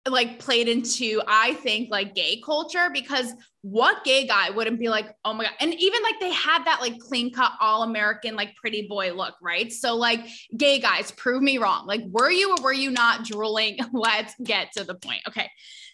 [0.10, 5.14] like played into I think like gay culture because what gay guy wouldn't be like
[5.26, 8.56] oh my god and even like they had that like clean cut all American like
[8.56, 10.22] pretty boy look right so like
[10.58, 14.72] gay guys prove me wrong like were you or were you not drooling let's get
[14.72, 15.50] to the point okay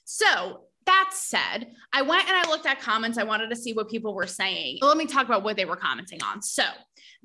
[0.05, 3.17] so that said, I went and I looked at comments.
[3.17, 4.79] I wanted to see what people were saying.
[4.81, 6.41] Let me talk about what they were commenting on.
[6.41, 6.63] So,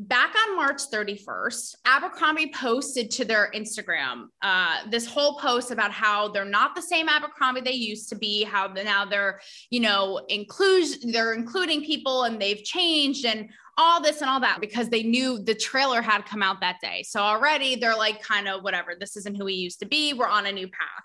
[0.08, 6.28] back on March 31st, Abercrombie posted to their Instagram uh, this whole post about how
[6.28, 11.12] they're not the same Abercrombie they used to be, how now they're, you know, inclusion,
[11.12, 15.38] they're including people and they've changed and all this and all that because they knew
[15.38, 17.02] the trailer had come out that day.
[17.02, 20.12] So already they're like, kind of whatever, this isn't who we used to be.
[20.12, 21.04] We're on a new path.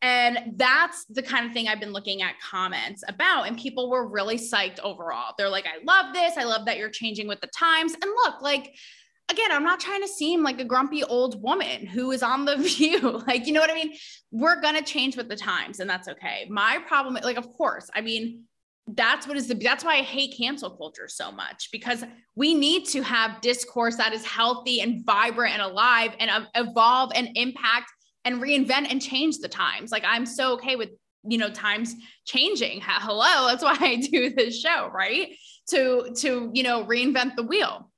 [0.00, 3.48] And that's the kind of thing I've been looking at comments about.
[3.48, 5.34] And people were really psyched overall.
[5.36, 6.36] They're like, I love this.
[6.36, 7.94] I love that you're changing with the times.
[7.94, 8.76] And look, like,
[9.28, 12.56] again, I'm not trying to seem like a grumpy old woman who is on the
[12.58, 13.22] view.
[13.26, 13.94] like, you know what I mean?
[14.30, 16.46] We're going to change with the times, and that's okay.
[16.48, 18.44] My problem, like, of course, I mean,
[18.94, 22.04] that's what is the that's why I hate cancel culture so much because
[22.36, 27.12] we need to have discourse that is healthy and vibrant and alive and uh, evolve
[27.14, 27.92] and impact
[28.28, 29.90] and reinvent and change the times.
[29.90, 30.90] Like I'm so okay with,
[31.26, 31.94] you know, times
[32.26, 32.80] changing.
[32.84, 35.34] Hello, that's why I do this show, right?
[35.70, 37.90] To to, you know, reinvent the wheel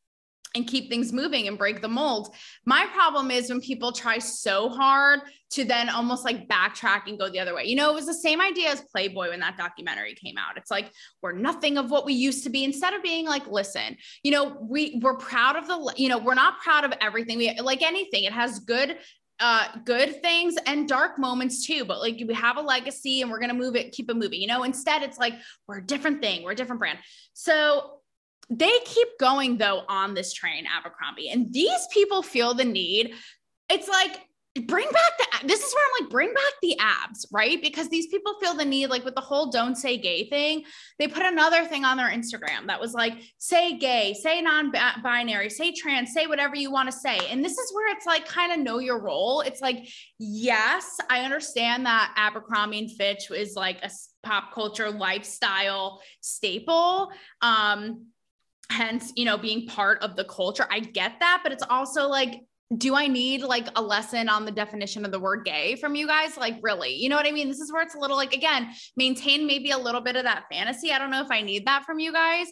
[0.55, 2.35] and keep things moving and break the mold.
[2.65, 7.29] My problem is when people try so hard to then almost like backtrack and go
[7.29, 7.65] the other way.
[7.65, 10.57] You know, it was the same idea as Playboy when that documentary came out.
[10.57, 13.97] It's like we're nothing of what we used to be instead of being like, listen,
[14.23, 17.39] you know, we we're proud of the you know, we're not proud of everything.
[17.39, 18.25] We like anything.
[18.25, 18.97] It has good
[19.41, 21.85] uh, good things and dark moments too.
[21.85, 24.41] But like we have a legacy and we're gonna move it, keep it moving.
[24.41, 25.35] You know, instead it's like
[25.67, 26.99] we're a different thing, we're a different brand.
[27.33, 28.01] So
[28.51, 33.15] they keep going though on this train, Abercrombie, and these people feel the need.
[33.71, 34.21] It's like
[34.67, 37.63] bring back the this is where I'm like bring back the abs, right?
[37.63, 40.65] Because these people feel the need like with the whole don't say gay thing.
[40.99, 45.73] They put another thing on their Instagram that was like say gay, say non-binary, say
[45.73, 47.19] trans, say whatever you want to say.
[47.31, 49.41] And this is where it's like kind of know your role.
[49.43, 53.91] It's like yes, I understand that Abercrombie and Fitch is like a
[54.25, 57.13] pop culture lifestyle staple.
[57.41, 58.07] Um
[58.69, 60.67] hence, you know, being part of the culture.
[60.71, 62.41] I get that, but it's also like
[62.77, 66.07] do I need like a lesson on the definition of the word gay from you
[66.07, 66.37] guys?
[66.37, 66.95] Like, really?
[66.95, 67.49] You know what I mean?
[67.49, 70.45] This is where it's a little like, again, maintain maybe a little bit of that
[70.51, 70.93] fantasy.
[70.93, 72.47] I don't know if I need that from you guys.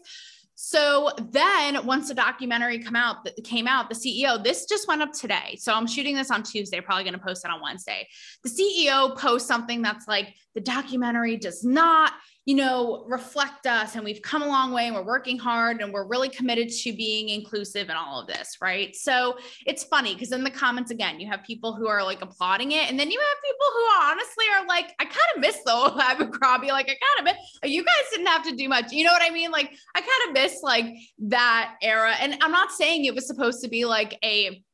[0.60, 5.02] So then once the documentary come out that came out, the CEO, this just went
[5.02, 5.56] up today.
[5.56, 8.08] So I'm shooting this on Tuesday, probably going to post it on Wednesday.
[8.42, 12.12] The CEO posts something that's like the documentary does not
[12.48, 15.92] you know, reflect us and we've come a long way and we're working hard and
[15.92, 18.96] we're really committed to being inclusive in all of this, right?
[18.96, 19.36] So
[19.66, 22.88] it's funny because in the comments, again, you have people who are like applauding it.
[22.88, 26.68] And then you have people who honestly are like, I kind of miss the Abercrombie.
[26.68, 28.92] Like, I kind of miss, you guys didn't have to do much.
[28.92, 29.50] You know what I mean?
[29.50, 30.86] Like, I kind of miss like
[31.18, 32.14] that era.
[32.18, 34.64] And I'm not saying it was supposed to be like a,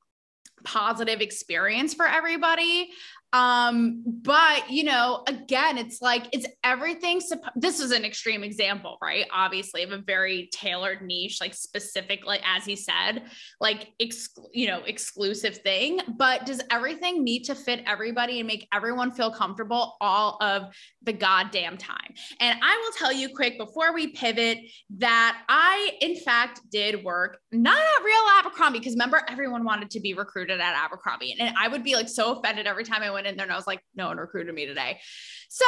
[0.64, 2.90] positive experience for everybody
[3.34, 8.96] um but you know again it's like it's everything supp- this is an extreme example
[9.02, 9.26] right?
[9.32, 13.24] Obviously of a very tailored niche like specific like as he said
[13.60, 16.00] like ex- you know exclusive thing.
[16.16, 20.72] But does everything need to fit everybody and make everyone feel comfortable all of
[21.02, 22.14] the goddamn time?
[22.40, 24.58] And i will tell you quick before we pivot
[24.98, 30.00] that i in fact did work not at real abercrombie because remember everyone wanted to
[30.00, 31.36] be recruited at abercrombie.
[31.38, 33.52] And i would be like so offended every time i went went in there and
[33.52, 35.00] I was like, no one recruited me today.
[35.48, 35.64] So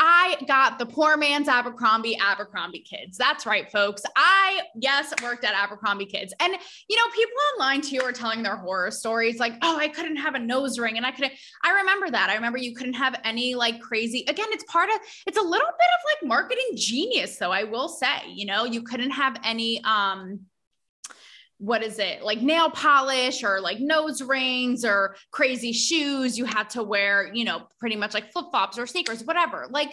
[0.00, 3.16] I got the poor man's Abercrombie Abercrombie kids.
[3.16, 4.02] That's right, folks.
[4.16, 6.34] I, yes, worked at Abercrombie kids.
[6.40, 6.52] And,
[6.88, 10.34] you know, people online too are telling their horror stories like, oh, I couldn't have
[10.34, 10.96] a nose ring.
[10.96, 11.32] And I couldn't,
[11.64, 12.30] I remember that.
[12.30, 14.96] I remember you couldn't have any like crazy, again, it's part of,
[15.26, 18.82] it's a little bit of like marketing genius, though, I will say, you know, you
[18.82, 20.40] couldn't have any, um,
[21.60, 26.70] what is it like nail polish or like nose rings or crazy shoes you had
[26.70, 29.66] to wear you know pretty much like flip-flops or sneakers whatever.
[29.70, 29.92] Like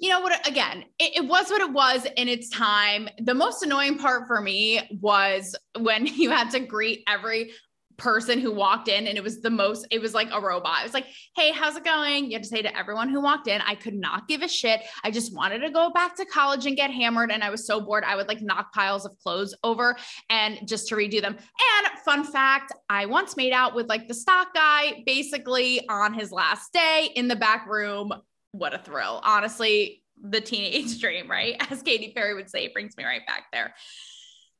[0.00, 3.08] you know what again it, it, was what it was in its time.
[3.18, 7.52] The most annoying part for me was when you had to greet every
[7.96, 10.80] person who walked in and it was the most it was like a robot.
[10.80, 12.26] It was like hey how's it going?
[12.26, 14.82] You had to say to everyone who walked in i could not give a shit.
[15.02, 17.80] I just wanted to go back to college and get hammered and i was so
[17.80, 19.96] bored i would like knock piles of clothes over
[20.30, 21.36] and just to redo them.
[21.36, 26.32] And fun fact i once made out with like the stock guy basically on his
[26.32, 28.12] last day in the back room.
[28.52, 29.20] What a thrill.
[29.22, 31.56] Honestly the teenage dream right?
[31.70, 33.74] As katy perry would say brings me right back there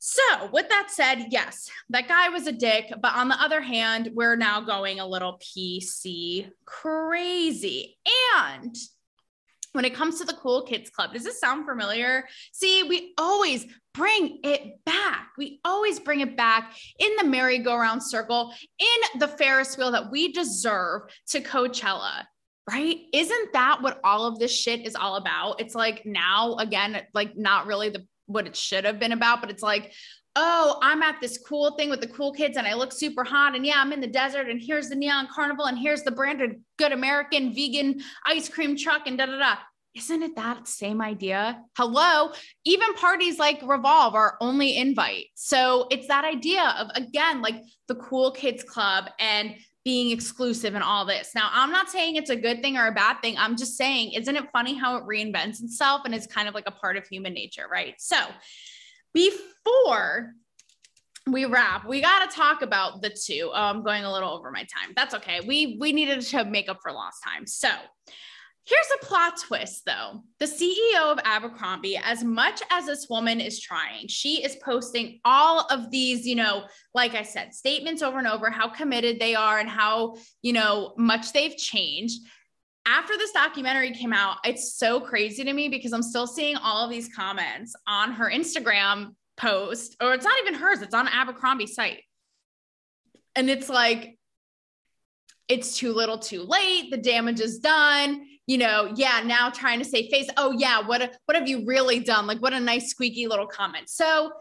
[0.06, 2.92] so, with that said, yes, that guy was a dick.
[3.00, 7.96] But on the other hand, we're now going a little PC crazy.
[8.36, 8.76] And
[9.72, 12.28] when it comes to the Cool Kids Club, does this sound familiar?
[12.52, 15.28] See, we always bring it back.
[15.38, 20.32] We always bring it back in the merry-go-round circle, in the Ferris wheel that we
[20.32, 22.24] deserve to Coachella
[22.66, 22.96] right?
[23.12, 25.60] Isn't that what all of this shit is all about?
[25.60, 29.50] It's like now, again, like not really the what it should have been about, but
[29.50, 29.92] it's like,
[30.36, 33.54] oh, I'm at this cool thing with the cool kids and I look super hot.
[33.54, 36.60] And yeah, I'm in the desert and here's the neon carnival and here's the branded
[36.76, 39.54] good American vegan ice cream truck and da da da.
[39.94, 41.62] Isn't it that same idea?
[41.76, 42.32] Hello,
[42.64, 45.26] even parties like Revolve are only invite.
[45.36, 49.54] So it's that idea of, again, like the cool kids club and
[49.84, 51.34] being exclusive and all this.
[51.34, 53.36] Now, I'm not saying it's a good thing or a bad thing.
[53.36, 56.64] I'm just saying, isn't it funny how it reinvents itself and is kind of like
[56.66, 57.94] a part of human nature, right?
[57.98, 58.16] So,
[59.12, 60.32] before
[61.26, 63.50] we wrap, we got to talk about the two.
[63.52, 64.94] Oh, I'm going a little over my time.
[64.96, 65.40] That's okay.
[65.46, 67.46] We we needed to make up for lost time.
[67.46, 67.68] So,
[68.66, 70.22] Here's a plot twist though.
[70.40, 75.66] The CEO of Abercrombie, as much as this woman is trying, she is posting all
[75.70, 79.58] of these, you know, like I said, statements over and over, how committed they are
[79.58, 82.20] and how, you know, much they've changed.
[82.86, 86.84] After this documentary came out, it's so crazy to me because I'm still seeing all
[86.84, 91.66] of these comments on her Instagram post, or it's not even hers, it's on Abercrombie
[91.66, 92.02] site.
[93.36, 94.18] And it's like,
[95.48, 96.90] it's too little too late.
[96.90, 101.16] The damage is done you know, yeah, now trying to say face, oh yeah, what
[101.26, 102.26] what have you really done?
[102.26, 103.88] Like what a nice squeaky little comment.
[103.88, 104.32] So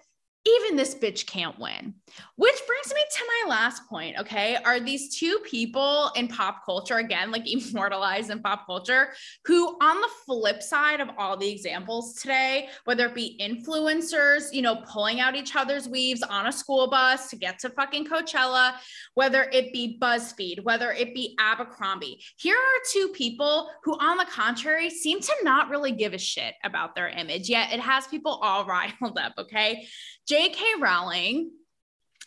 [0.45, 1.93] even this bitch can't win.
[2.35, 4.17] Which brings me to my last point.
[4.19, 4.57] Okay.
[4.65, 9.09] Are these two people in pop culture, again, like immortalized in pop culture,
[9.45, 14.61] who, on the flip side of all the examples today, whether it be influencers, you
[14.61, 18.73] know, pulling out each other's weaves on a school bus to get to fucking Coachella,
[19.13, 24.25] whether it be BuzzFeed, whether it be Abercrombie, here are two people who, on the
[24.25, 28.39] contrary, seem to not really give a shit about their image, yet it has people
[28.41, 29.33] all riled up.
[29.37, 29.87] Okay.
[30.27, 30.63] J.K.
[30.79, 31.51] Rowling,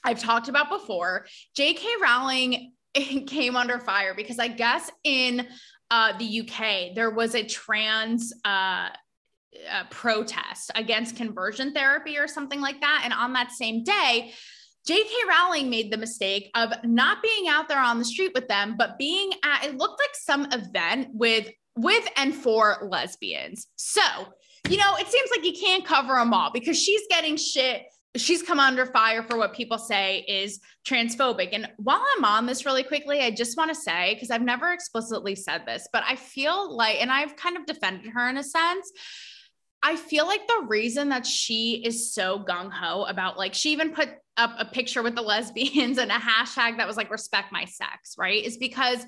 [0.04, 1.26] I've talked about before.
[1.54, 1.86] J.K.
[2.02, 2.72] Rowling
[3.26, 5.46] came under fire because I guess in
[5.90, 8.88] uh, the UK there was a trans uh,
[9.70, 14.32] uh, protest against conversion therapy or something like that, and on that same day.
[14.86, 15.10] J.K.
[15.28, 18.98] Rowling made the mistake of not being out there on the street with them, but
[18.98, 23.66] being at it looked like some event with with and for lesbians.
[23.74, 24.00] So
[24.70, 27.82] you know, it seems like you can't cover them all because she's getting shit.
[28.16, 31.50] She's come under fire for what people say is transphobic.
[31.52, 34.72] And while I'm on this really quickly, I just want to say, because I've never
[34.72, 38.42] explicitly said this, but I feel like, and I've kind of defended her in a
[38.42, 38.90] sense.
[39.82, 43.92] I feel like the reason that she is so gung ho about like, she even
[43.92, 47.66] put up a picture with the lesbians and a hashtag that was like, respect my
[47.66, 48.42] sex, right?
[48.42, 49.04] Is because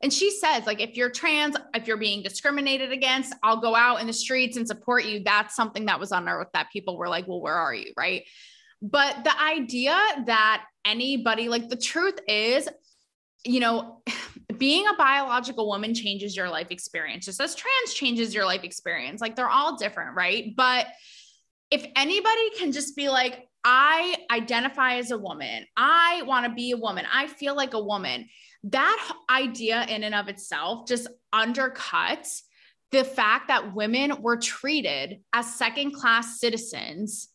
[0.00, 4.00] and she says, like, if you're trans, if you're being discriminated against, I'll go out
[4.00, 5.22] in the streets and support you.
[5.24, 7.92] That's something that was unearthed that people were like, well, where are you?
[7.96, 8.24] Right.
[8.80, 12.68] But the idea that anybody, like, the truth is,
[13.44, 14.02] you know,
[14.56, 19.20] being a biological woman changes your life experience, just as trans changes your life experience.
[19.20, 20.14] Like, they're all different.
[20.14, 20.54] Right.
[20.56, 20.86] But
[21.72, 26.70] if anybody can just be like, I identify as a woman, I want to be
[26.70, 28.28] a woman, I feel like a woman
[28.64, 32.42] that idea in and of itself just undercuts
[32.90, 37.28] the fact that women were treated as second class citizens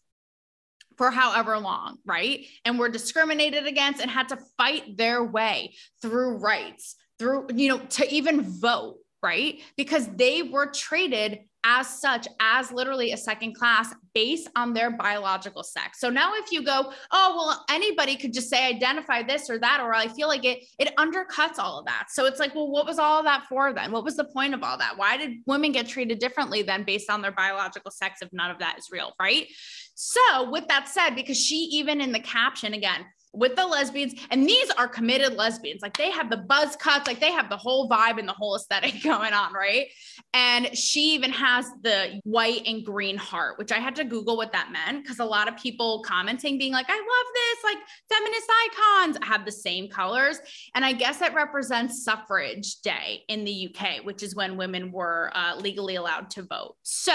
[0.98, 2.46] for however long, right?
[2.66, 7.80] And were discriminated against and had to fight their way through rights, through, you know,
[7.80, 9.62] to even vote, right?
[9.78, 15.64] Because they were treated as such as literally a second class based on their biological
[15.64, 16.00] sex.
[16.00, 19.80] So now if you go, oh well anybody could just say identify this or that
[19.82, 22.08] or I feel like it it undercuts all of that.
[22.10, 23.92] So it's like, well what was all that for then?
[23.92, 24.98] What was the point of all that?
[24.98, 28.60] Why did women get treated differently then based on their biological sex if none of
[28.60, 29.48] that is real, right?
[29.96, 34.48] So with that said because she even in the caption again with the lesbians and
[34.48, 35.82] these are committed lesbians.
[35.82, 38.56] Like they have the buzz cuts like they have the whole vibe and the whole
[38.56, 39.88] aesthetic going on right?
[40.34, 44.52] And she even has the white and green heart which i had to google what
[44.52, 47.78] that meant because a lot of people commenting being like i love this like
[48.10, 49.18] feminist icons.
[49.24, 50.40] Have the same colors
[50.76, 55.32] and i guess it represents suffrage day in the uk which is when women were
[55.34, 56.76] uh, legally allowed to vote.
[56.84, 57.14] So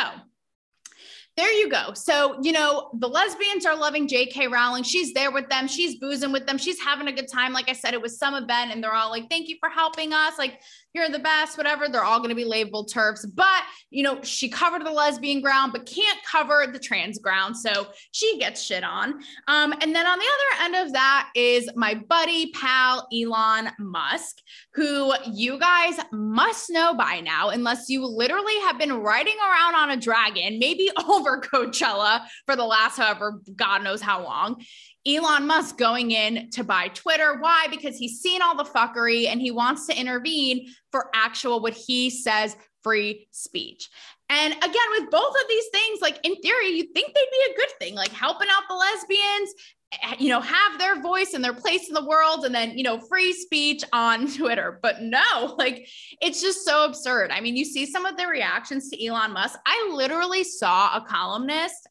[1.38, 1.94] there you go.
[1.94, 4.82] So, you know, the lesbians are loving JK Rowling.
[4.82, 5.68] She's there with them.
[5.68, 6.58] She's boozing with them.
[6.58, 7.52] She's having a good time.
[7.52, 10.12] Like I said, it was some event and they're all like, thank you for helping
[10.12, 10.36] us.
[10.36, 10.60] Like,
[10.94, 11.88] you're the best, whatever.
[11.88, 13.26] They're all going to be labeled TERFs.
[13.34, 17.56] But, you know, she covered the lesbian ground, but can't cover the trans ground.
[17.56, 19.20] So she gets shit on.
[19.48, 24.36] Um, and then on the other end of that is my buddy, pal, Elon Musk,
[24.74, 29.90] who you guys must know by now, unless you literally have been riding around on
[29.90, 34.62] a dragon, maybe over Coachella for the last however, God knows how long.
[35.08, 37.38] Elon Musk going in to buy Twitter.
[37.40, 37.66] Why?
[37.70, 42.10] Because he's seen all the fuckery and he wants to intervene for actual, what he
[42.10, 43.88] says, free speech.
[44.30, 47.56] And again, with both of these things, like in theory, you think they'd be a
[47.56, 49.54] good thing, like helping out the lesbians,
[49.92, 52.84] eh, you know, have their voice and their place in the world, and then, you
[52.84, 54.78] know, free speech on Twitter.
[54.82, 55.88] But no, like
[56.20, 57.30] it's just so absurd.
[57.30, 59.58] I mean, you see some of the reactions to Elon Musk.
[59.64, 61.88] I literally saw a columnist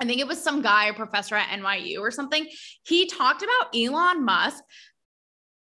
[0.00, 2.46] I think it was some guy, a professor at NYU or something.
[2.84, 4.62] He talked about Elon Musk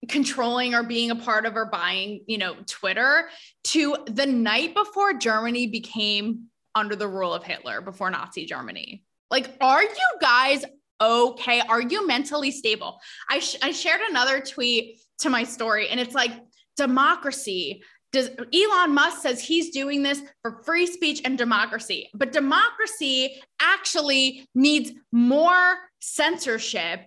[0.08, 3.28] controlling or being a part of or buying, you know, Twitter
[3.64, 9.02] to the night before Germany became under the rule of Hitler, before Nazi Germany.
[9.30, 10.64] Like, are you guys
[11.00, 11.60] okay?
[11.60, 13.00] Are you mentally stable?
[13.28, 16.32] I, sh- I shared another tweet to my story, and it's like,
[16.76, 17.82] democracy
[18.16, 24.48] does Elon Musk says he's doing this for free speech and democracy, but democracy actually
[24.54, 27.00] needs more censorship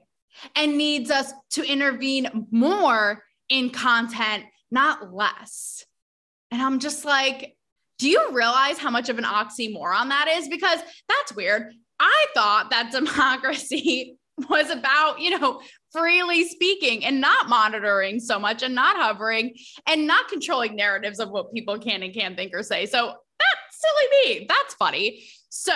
[0.56, 5.84] and needs us to intervene more in content, not less.
[6.52, 7.56] And I'm just like,
[7.98, 10.48] do you realize how much of an oxymoron that is?
[10.48, 11.74] Because that's weird.
[12.00, 14.19] I thought that democracy
[14.50, 15.62] was about, you know,
[15.92, 19.56] freely speaking and not monitoring so much and not hovering
[19.88, 22.86] and not controlling narratives of what people can and can't think or say.
[22.86, 24.46] So that's silly me.
[24.48, 25.24] That's funny.
[25.50, 25.74] So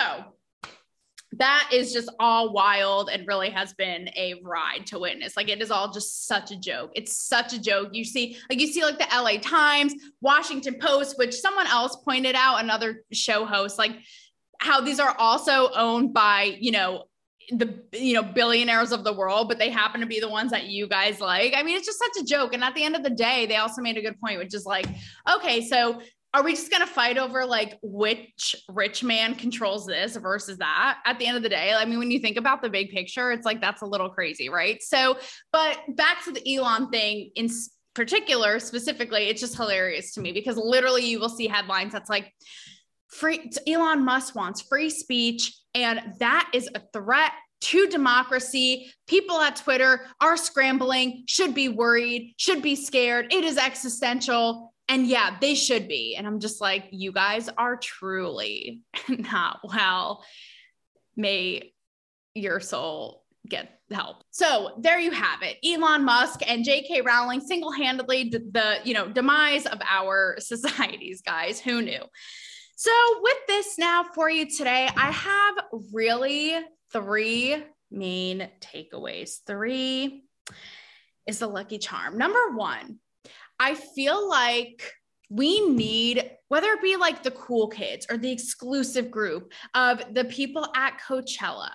[1.38, 5.36] that is just all wild and really has been a ride to witness.
[5.36, 6.92] Like it is all just such a joke.
[6.94, 7.90] It's such a joke.
[7.92, 12.36] You see, like you see, like the LA Times, Washington Post, which someone else pointed
[12.36, 13.96] out, another show host, like
[14.60, 17.04] how these are also owned by, you know,
[17.50, 20.64] the you know billionaires of the world but they happen to be the ones that
[20.64, 21.54] you guys like.
[21.56, 22.54] I mean it's just such a joke.
[22.54, 24.64] And at the end of the day they also made a good point which is
[24.64, 24.86] like
[25.32, 26.00] okay so
[26.32, 30.98] are we just going to fight over like which rich man controls this versus that?
[31.06, 33.30] At the end of the day i mean when you think about the big picture
[33.32, 34.82] it's like that's a little crazy right?
[34.82, 35.16] So
[35.52, 37.48] but back to the elon thing in
[37.94, 42.32] particular specifically it's just hilarious to me because literally you will see headlines that's like
[43.14, 48.92] free elon musk wants free speech and that is a threat to democracy.
[49.06, 53.32] People at Twitter are scrambling, should be worried, should be scared.
[53.32, 54.72] It is existential.
[54.88, 56.14] And yeah, they should be.
[56.16, 60.24] And I'm just like, you guys are truly not well.
[61.16, 61.72] May
[62.34, 64.24] your soul get help.
[64.30, 65.56] So there you have it.
[65.64, 67.00] Elon Musk and J.K.
[67.00, 71.60] Rowling single-handedly the you know demise of our societies, guys.
[71.60, 72.02] Who knew?
[72.76, 75.54] So with this now for you today, I have
[75.92, 76.54] really
[76.92, 79.36] three main takeaways.
[79.46, 80.24] Three
[81.26, 82.18] is the lucky charm.
[82.18, 82.98] Number one,
[83.60, 84.92] I feel like
[85.30, 90.24] we need, whether it be like the cool kids or the exclusive group of the
[90.24, 91.70] people at Coachella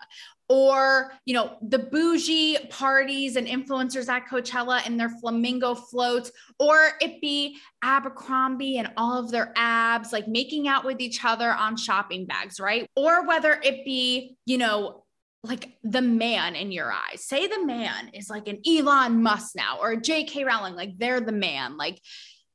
[0.50, 6.91] or you know the bougie parties and influencers at Coachella and their flamingo floats or
[7.00, 11.78] it be Abercrombie and all of their abs like making out with each other on
[11.78, 15.04] shopping bags right or whether it be you know
[15.43, 17.24] like the man in your eyes.
[17.24, 21.22] Say the man is like an Elon Musk now or a JK Rowling, like they're
[21.22, 21.78] the man.
[21.78, 22.02] Like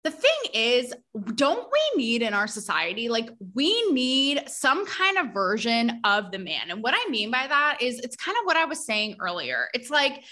[0.04, 0.92] the thing is,
[1.34, 6.38] don't we need in our society, like we need some kind of version of the
[6.38, 6.70] man.
[6.70, 9.68] And what I mean by that is it's kind of what I was saying earlier.
[9.72, 10.22] It's like,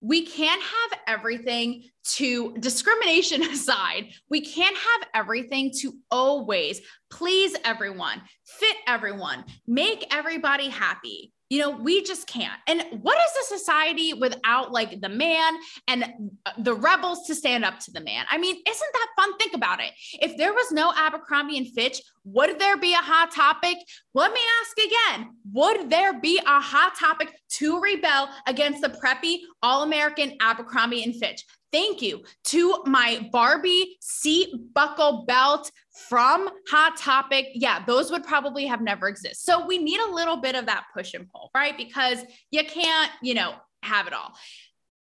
[0.00, 8.22] we can't have everything to discrimination aside, we can't have everything to always please everyone,
[8.44, 12.58] fit everyone, make everybody happy you know, we just can't.
[12.66, 15.54] And what is a society without like the man
[15.86, 18.24] and uh, the rebels to stand up to the man?
[18.30, 19.36] I mean, isn't that fun?
[19.38, 19.92] Think about it.
[20.14, 23.76] If there was no Abercrombie and Fitch, would there be a hot topic?
[24.14, 29.38] Let me ask again Would there be a hot topic to rebel against the preppy,
[29.62, 31.44] all American Abercrombie and Fitch?
[31.72, 35.70] Thank you to my Barbie seat buckle belt
[36.08, 37.48] from Hot Topic.
[37.54, 39.44] Yeah, those would probably have never exist.
[39.44, 41.76] So we need a little bit of that push and pull, right?
[41.76, 42.18] Because
[42.50, 44.32] you can't, you know, have it all.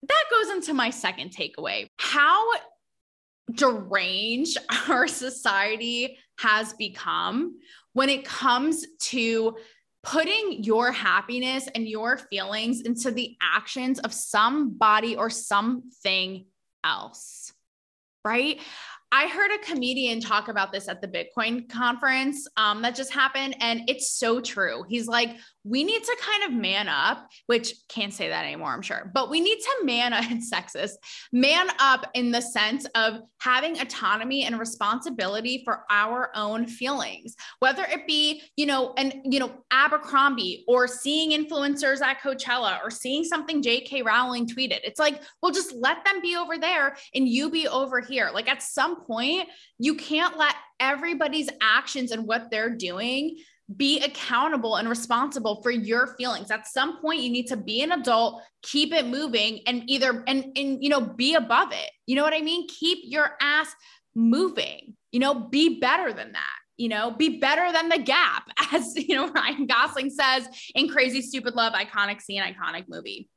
[0.09, 1.89] That goes into my second takeaway.
[1.99, 2.47] How
[3.53, 4.59] deranged
[4.89, 7.59] our society has become
[7.93, 9.57] when it comes to
[10.03, 16.45] putting your happiness and your feelings into the actions of somebody or something
[16.85, 17.53] else,
[18.25, 18.61] right?
[19.17, 23.57] I heard a comedian talk about this at the Bitcoin conference um, that just happened,
[23.61, 24.85] and it's so true.
[24.91, 25.31] He's like,
[25.67, 29.31] we need to kind of man up, which can't say that anymore, I'm sure, but
[29.31, 30.93] we need to man up, it's sexist,
[31.33, 37.85] man up in the sense of having autonomy and responsibility for our own feelings, whether
[37.85, 43.25] it be, you know, and, you know, Abercrombie or seeing influencers at Coachella or seeing
[43.25, 44.03] something J.K.
[44.03, 44.81] Rowling tweeted.
[44.85, 48.31] It's like, well, just let them be over there and you be over here.
[48.33, 49.49] Like at some point,
[49.79, 53.37] you can't let everybody's actions and what they're doing
[53.75, 56.51] be accountable and responsible for your feelings.
[56.51, 60.57] At some point you need to be an adult keep it moving and either and
[60.57, 61.91] and you know be above it.
[62.07, 62.69] You know what i mean?
[62.69, 63.75] Keep your ass
[64.15, 64.95] moving.
[65.11, 66.59] You know be better than that.
[66.77, 71.23] You know be better than the gap as you know ryan gosling says in crazy
[71.23, 73.29] stupid love iconic scene iconic movie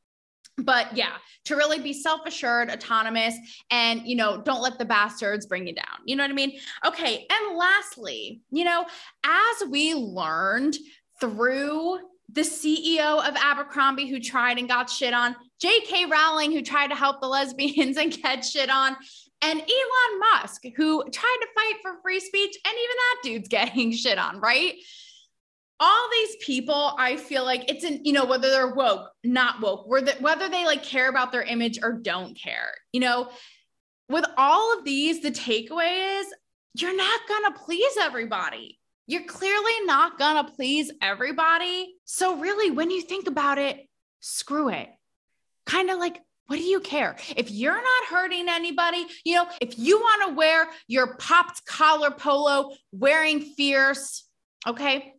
[0.63, 1.13] but yeah
[1.45, 3.35] to really be self-assured autonomous
[3.71, 6.57] and you know don't let the bastards bring you down you know what i mean
[6.85, 8.85] okay and lastly you know
[9.23, 10.75] as we learned
[11.19, 11.99] through
[12.31, 16.05] the CEO of Abercrombie who tried and got shit on, J.K.
[16.05, 18.95] Rowling who tried to help the lesbians and get shit on,
[19.41, 23.91] and Elon Musk who tried to fight for free speech, and even that dude's getting
[23.91, 24.75] shit on, right?
[25.79, 29.87] All these people, I feel like it's an, you know, whether they're woke, not woke,
[29.87, 33.29] whether, whether they like care about their image or don't care, you know,
[34.09, 36.27] with all of these, the takeaway is
[36.73, 38.79] you're not going to please everybody.
[39.07, 41.95] You're clearly not going to please everybody.
[42.05, 43.87] So, really, when you think about it,
[44.19, 44.87] screw it.
[45.65, 47.15] Kind of like, what do you care?
[47.35, 52.11] If you're not hurting anybody, you know, if you want to wear your popped collar
[52.11, 54.25] polo wearing fierce,
[54.67, 55.13] okay,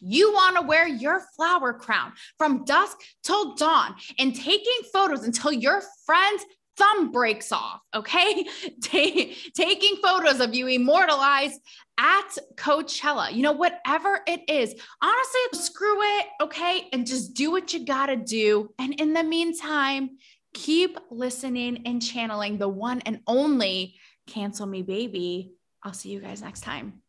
[0.00, 5.52] you want to wear your flower crown from dusk till dawn and taking photos until
[5.52, 6.44] your friend's
[6.76, 8.46] thumb breaks off, okay?
[8.82, 11.60] taking photos of you immortalized
[11.98, 16.88] at Coachella, you know, whatever it is, honestly, screw it, okay?
[16.92, 18.74] And just do what you gotta do.
[18.78, 20.18] And in the meantime,
[20.54, 25.52] keep listening and channeling the one and only Cancel Me Baby.
[25.82, 27.02] I'll see you guys next time.